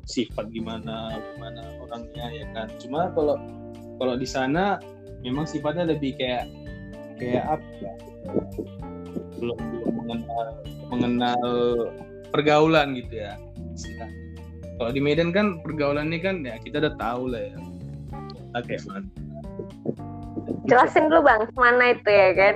sifat 0.07 0.47
gimana 0.55 1.19
gimana 1.35 1.63
orangnya 1.83 2.27
ya 2.31 2.47
kan. 2.55 2.71
Cuma 2.79 3.11
kalau 3.15 3.37
kalau 3.99 4.15
di 4.15 4.27
sana 4.27 4.79
memang 5.23 5.47
sifatnya 5.47 5.91
lebih 5.91 6.15
kayak 6.19 6.47
kayak 7.19 7.45
apa 7.59 7.67
ya? 7.83 7.93
Belum 9.39 9.59
belum 9.59 9.93
mengenal 10.07 10.47
mengenal 10.91 11.43
pergaulan 12.31 12.95
gitu 12.97 13.27
ya 13.27 13.37
kalau 14.83 14.91
di 14.91 14.99
Medan 14.99 15.31
kan 15.31 15.61
pergaulannya 15.63 16.19
kan 16.19 16.43
ya 16.43 16.59
kita 16.59 16.83
udah 16.83 16.95
tahu 16.99 17.31
lah 17.31 17.43
ya 17.45 17.59
kayak 18.67 18.83
mana 18.89 19.07
Jelasin 20.69 21.11
dulu 21.11 21.27
bang, 21.27 21.43
ke 21.49 21.59
mana 21.59 21.85
itu 21.91 22.11
ya 22.11 22.29
kan? 22.39 22.55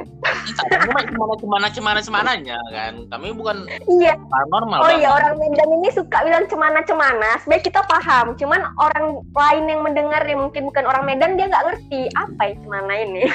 Cuma 0.86 1.00
cemana 1.02 1.34
cemana 1.40 1.68
cemana 1.72 2.00
cemananya 2.00 2.58
kan. 2.70 2.94
Kami 3.10 3.34
bukan 3.34 3.66
Iya. 3.88 4.14
paranormal. 4.16 4.80
Oh 4.84 4.92
iya 4.94 5.10
orang 5.10 5.34
Medan 5.40 5.70
ini 5.82 5.88
suka 5.90 6.22
bilang 6.22 6.46
cemana-cemana. 6.46 7.42
Sebenarnya 7.42 7.64
kita 7.66 7.80
paham, 7.88 8.36
cuman 8.38 8.60
orang 8.78 9.06
lain 9.22 9.64
yang 9.66 9.80
mendengar 9.82 10.22
yang 10.24 10.40
mungkin 10.46 10.68
bukan 10.68 10.84
orang 10.86 11.04
Medan 11.04 11.34
dia 11.34 11.50
nggak 11.50 11.66
ngerti 11.66 12.08
apa 12.14 12.42
ya 12.46 12.54
cemana 12.62 12.92
ini. 13.02 13.22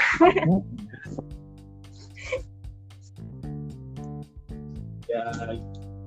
ya 5.12 5.28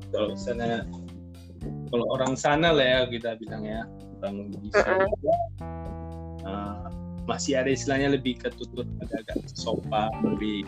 kalau 0.09 0.33
sana 0.33 0.81
kalau 1.93 2.07
orang 2.17 2.33
sana 2.33 2.73
lah 2.73 2.87
ya 2.89 3.01
kita 3.13 3.37
bilang 3.37 3.63
ya 3.69 3.85
orang 4.25 4.49
di 4.49 4.69
sana 4.73 5.05
uh, 6.49 6.89
masih 7.25 7.57
ada 7.57 7.69
istilahnya 7.69 8.13
lebih 8.13 8.37
ketutur 8.37 8.85
agak-agak 9.01 9.37
sopan 9.51 10.11
lebih 10.25 10.65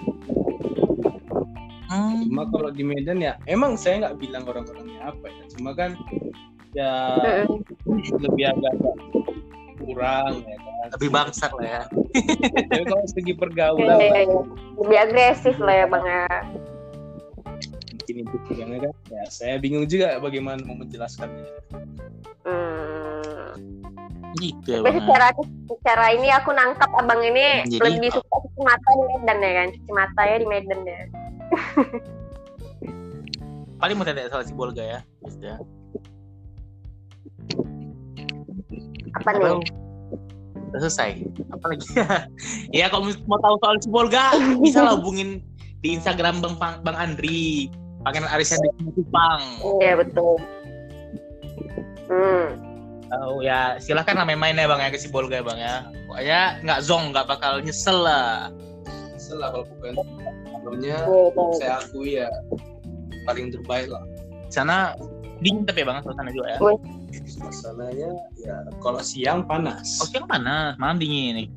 Hmm. 1.86 2.26
cuma 2.26 2.50
kalau 2.50 2.74
di 2.74 2.82
Medan 2.82 3.22
ya 3.22 3.38
emang 3.46 3.78
saya 3.78 4.02
nggak 4.02 4.18
bilang 4.18 4.42
orang-orangnya 4.42 5.06
apa 5.06 5.30
ya 5.30 5.42
cuma 5.54 5.70
kan 5.70 5.94
ya 6.74 6.90
lebih 8.18 8.44
agak-agak 8.50 8.96
kurang 9.78 10.42
ya 10.42 10.56
kan 10.58 10.86
Lebih 10.98 11.10
bangsat 11.10 11.50
lah 11.54 11.62
ya. 11.62 11.82
tapi 11.86 12.82
kalau 12.84 13.06
segi 13.14 13.32
pergaulan 13.32 14.02
iya, 14.02 14.26
iya. 14.26 14.38
Lebih 14.76 14.98
agresif 14.98 15.54
lah 15.62 15.74
ya 15.76 15.86
bang 15.86 16.04
ya. 16.04 16.26
mungkin 17.94 18.14
itu 18.18 18.36
kurangnya 18.44 18.78
kan 18.82 18.92
ya 19.06 19.22
saya 19.30 19.54
bingung 19.56 19.86
juga 19.86 20.18
bagaimana 20.18 20.58
mau 20.66 20.74
menjelaskannya 20.74 21.46
Hmm. 22.42 22.95
Gitu 24.36 24.68
ya 24.68 24.84
Tapi 24.84 25.00
secara 25.00 25.26
secara 25.70 26.06
ini 26.12 26.28
aku 26.28 26.50
nangkap 26.52 26.90
abang 26.92 27.20
ini 27.24 27.64
Jadi- 27.68 27.80
lebih 27.80 28.10
suka 28.12 28.34
cuci 28.44 28.60
mata 28.60 28.88
di 28.92 29.04
Medan 29.08 29.38
ya 29.40 29.52
kan? 29.52 29.68
Cuci 29.72 29.90
mata 29.92 30.22
ya 30.24 30.36
di 30.36 30.46
Medan 30.46 30.80
ya. 30.84 31.00
Paling 33.80 33.96
mau 34.00 34.04
tanya 34.08 34.28
soal 34.32 34.44
si 34.44 34.54
Bolga 34.56 34.84
ya. 34.84 35.00
Just 35.24 35.40
ya. 35.44 35.56
Apa 39.20 39.28
nih? 39.36 39.60
Udah 40.72 40.80
selesai. 40.80 41.24
Apa 41.52 41.64
lagi? 41.72 41.86
ya 42.80 42.88
kalau 42.88 43.12
mau 43.28 43.40
tahu 43.40 43.56
soal 43.60 43.76
si 43.80 43.88
Bolga 43.92 44.32
bisa 44.60 44.80
lah 44.80 44.96
hubungin 44.96 45.44
di 45.84 45.92
Instagram 45.92 46.40
Bang 46.40 46.56
Bang, 46.56 46.80
Bang 46.84 46.96
Andri. 46.96 47.68
Pangeran 48.06 48.30
Arisan 48.30 48.62
di 48.62 48.70
Kupang. 48.94 49.42
Iya 49.82 49.98
betul. 49.98 50.38
Hmm. 52.06 52.65
Tahu 53.06 53.34
ya 53.46 53.78
silahkan 53.78 54.18
lah 54.18 54.26
main-main 54.26 54.58
ya 54.58 54.66
bang 54.66 54.80
ya 54.82 54.88
ke 54.90 54.98
si 54.98 55.08
Bolga 55.08 55.38
ya 55.38 55.44
bang 55.46 55.58
ya. 55.58 55.74
Pokoknya 56.10 56.40
nggak 56.66 56.80
zong 56.82 57.04
nggak 57.14 57.26
bakal 57.30 57.62
nyesel 57.62 58.02
lah. 58.02 58.50
Setelah 59.14 59.48
kalau 59.54 59.64
bukan 59.78 59.94
sebelumnya 60.50 60.98
saya 61.58 61.72
akui 61.78 62.18
ya 62.18 62.28
paling 63.26 63.50
terbaik 63.50 63.90
lah 63.90 64.02
Di 64.46 64.54
sana 64.54 64.94
dingin 65.42 65.66
tapi 65.66 65.82
ya 65.82 65.86
bang 65.86 65.98
suasana 66.02 66.30
juga 66.34 66.48
ya. 66.54 66.58
Masalahnya 67.38 68.10
ya 68.42 68.56
kalau 68.82 69.00
siang 69.00 69.46
panas 69.46 70.02
Oh 70.02 70.08
siang 70.10 70.26
panas, 70.26 70.74
malam 70.82 70.98
dingin 70.98 71.46
nih. 71.46 71.48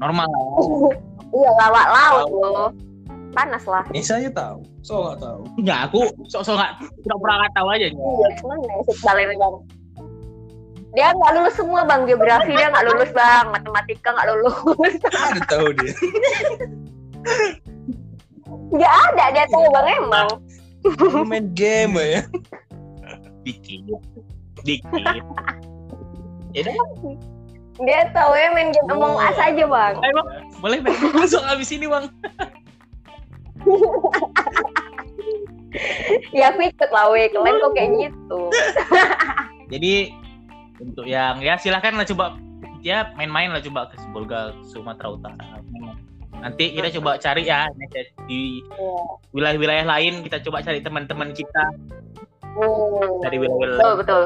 Normal 0.00 0.24
lah. 0.24 0.44
Iya 1.34 1.50
lawak 1.58 1.86
laut 1.90 2.28
loh. 2.30 2.70
Panas 3.34 3.66
lah. 3.66 3.82
ini 3.90 4.06
saya 4.06 4.30
tahu 4.30 4.62
so 4.86 5.02
nggak 5.02 5.18
tahu 5.18 5.42
Ya 5.66 5.90
aku 5.90 6.06
sok-sok 6.30 6.54
nggak 6.54 6.72
tidak 7.02 7.18
pernah 7.18 7.36
nggak 7.42 7.52
tahu 7.58 7.68
aja. 7.74 7.86
Iya, 7.90 8.28
cuman 8.38 8.58
ya 8.62 8.74
sekali 8.94 9.22
bang. 9.26 9.54
Dia 10.94 11.10
nggak 11.10 11.32
lulus 11.34 11.54
semua 11.58 11.82
bang 11.82 12.06
geografi 12.06 12.54
dia 12.54 12.70
nggak 12.70 12.86
lulus 12.86 13.10
bang, 13.10 13.50
matematika 13.50 14.14
nggak 14.14 14.28
lulus. 14.30 14.54
ada 15.10 15.40
tahu 15.50 15.68
dia 15.74 15.92
Nggak 18.70 18.92
ada 19.10 19.24
dia 19.34 19.44
tahu 19.50 19.66
bang 19.74 19.86
emang. 19.98 20.28
Main 21.26 21.46
game 21.56 21.96
ya 21.98 22.22
Dikit, 23.42 23.80
dikit. 24.62 25.24
Ya 26.54 26.62
Dia 27.82 28.00
tahu 28.14 28.32
ya 28.38 28.54
main 28.54 28.70
game 28.70 28.86
Among 28.94 29.18
Us 29.18 29.36
aja 29.36 29.64
bang. 29.66 29.94
bang, 29.98 30.28
boleh 30.62 30.78
bang. 30.78 30.94
Langsung 31.10 31.42
abis 31.42 31.74
ini 31.74 31.90
bang. 31.90 32.06
Ya 36.30 36.54
aku 36.54 36.70
ikut 36.70 36.90
lah 36.94 37.10
weh, 37.10 37.26
kalian 37.34 37.58
kok 37.58 37.74
kayak 37.74 37.90
gitu. 37.98 38.40
Jadi 39.74 40.14
untuk 40.80 41.04
yang 41.06 41.38
ya 41.38 41.54
silahkan 41.54 41.94
lah 41.94 42.06
coba 42.06 42.34
ya 42.82 43.10
main-main 43.14 43.50
lah 43.54 43.62
coba 43.62 43.88
ke 43.90 43.96
Bolga 44.10 44.52
Sumatera 44.66 45.14
Utara. 45.14 45.46
Nanti 46.34 46.74
kita 46.76 46.92
coba 47.00 47.16
cari 47.16 47.48
ya 47.48 47.70
di 48.28 48.60
wilayah-wilayah 49.32 49.86
lain 49.86 50.20
kita 50.26 50.42
coba 50.44 50.60
cari 50.60 50.82
teman-teman 50.82 51.30
kita 51.32 51.64
Hmm. 52.54 53.18
dari 53.18 53.42
wilayah 53.42 53.82
Betul 53.82 53.92
betul. 53.98 54.22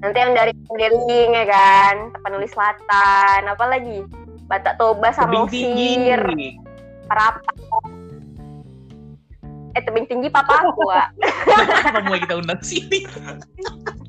Nanti 0.00 0.16
yang 0.16 0.32
dari 0.32 0.52
Deling 0.80 1.30
ya 1.36 1.44
kan, 1.44 2.08
Tapanuli 2.16 2.48
Selatan, 2.48 3.40
apa 3.52 3.64
lagi? 3.68 4.00
Batak 4.48 4.80
Toba, 4.80 5.12
tebing 5.12 5.44
tinggi. 5.52 6.08
Samosir, 6.08 6.22
Parapat. 7.04 7.54
eh 9.70 9.82
tebing 9.86 10.08
tinggi 10.10 10.26
papa 10.32 10.66
aku 10.66 10.82
mau 12.08 12.18
kita 12.18 12.42
undang 12.42 12.58
sini? 12.58 13.06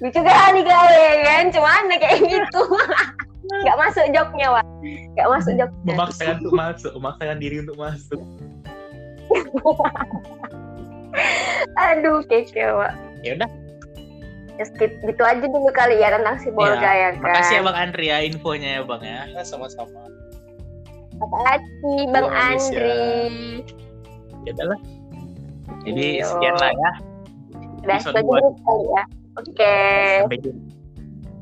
lucu 0.00 0.20
kali 0.20 0.60
kali 0.62 1.04
kan 1.24 1.44
cuman 1.50 1.82
kayak 1.96 2.18
gitu 2.22 2.62
nggak 3.50 3.76
masuk 3.76 4.04
joknya 4.14 4.46
Wak. 4.54 4.66
nggak 5.18 5.28
masuk 5.28 5.52
joknya 5.58 5.92
Memaksakan 5.96 6.36
untuk 6.38 6.54
masuk, 6.54 6.90
memaksakan 6.94 7.36
diri 7.38 7.56
untuk 7.60 7.76
masuk. 7.76 8.20
aduh 11.78 12.22
keke 12.26 12.62
Wak. 12.70 12.94
Ya 13.20 13.34
udah, 13.36 13.50
Ya, 14.54 14.68
skip 14.68 14.92
gitu 15.00 15.22
aja 15.24 15.40
dulu 15.40 15.72
kali 15.72 15.96
ya 15.96 16.12
tentang 16.12 16.36
si 16.36 16.52
Bolga 16.52 16.84
ya, 16.84 17.16
kan 17.16 17.24
makasih 17.24 17.54
ya 17.56 17.62
Bang 17.64 17.76
Andri 17.80 18.06
ya 18.12 18.18
infonya 18.20 18.70
ya 18.76 18.82
Bang 18.84 19.00
ya. 19.00 19.24
Ya, 19.32 19.40
sama-sama. 19.40 20.04
Makasih 21.16 21.98
Bang 22.12 22.28
Iya, 22.28 22.36
ya. 22.36 22.44
Andri 22.44 23.00
Ya 24.44 24.50
udahlah. 24.52 24.80
Jadi 25.80 26.06
Iya. 26.20 26.24
sekian 26.28 26.54
lah 26.60 26.70
ya. 26.70 26.90
udah 27.80 28.20
dulu 28.20 28.48
kali 28.60 28.84
ya 28.92 29.04
oke 29.34 29.76
Sampai 30.20 30.38
jumpa. 30.40 30.62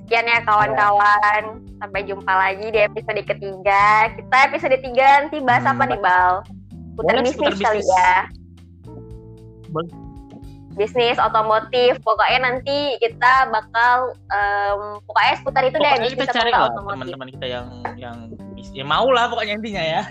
sekian 0.03 0.25
ya 0.25 0.41
kawan-kawan 0.43 1.43
sampai 1.79 2.01
jumpa 2.03 2.33
lagi 2.33 2.67
di 2.69 2.81
episode 2.81 3.21
ketiga 3.23 3.85
kita 4.11 4.37
episode 4.47 4.77
tiga 4.79 5.07
nanti 5.23 5.39
bahas 5.39 5.63
Hmm. 5.63 5.73
apa 5.73 5.83
nih 5.87 6.01
Bal 6.01 6.33
putar 6.95 7.21
bisnis 7.21 7.57
kali 7.57 7.81
ya 7.81 8.15
Boleh. 9.69 9.93
bisnis 10.75 11.19
otomotif 11.19 12.01
pokoknya 12.01 12.39
nanti 12.43 12.97
kita 12.99 13.51
bakal 13.51 14.11
em, 14.27 14.81
pokoknya 15.05 15.35
seputar 15.37 15.63
itu 15.63 15.77
deh 15.77 15.85
Pokoknya 15.85 16.09
kita 16.09 16.23
bisnis 16.25 16.35
cari 16.35 16.51
lah 16.51 16.71
teman-teman 16.73 17.29
kita 17.31 17.47
yang 17.47 17.67
yang 17.95 18.17
ya 18.71 18.83
mau 18.83 19.07
lah 19.09 19.29
pokoknya 19.29 19.55
intinya 19.55 19.83
ya. 19.83 20.03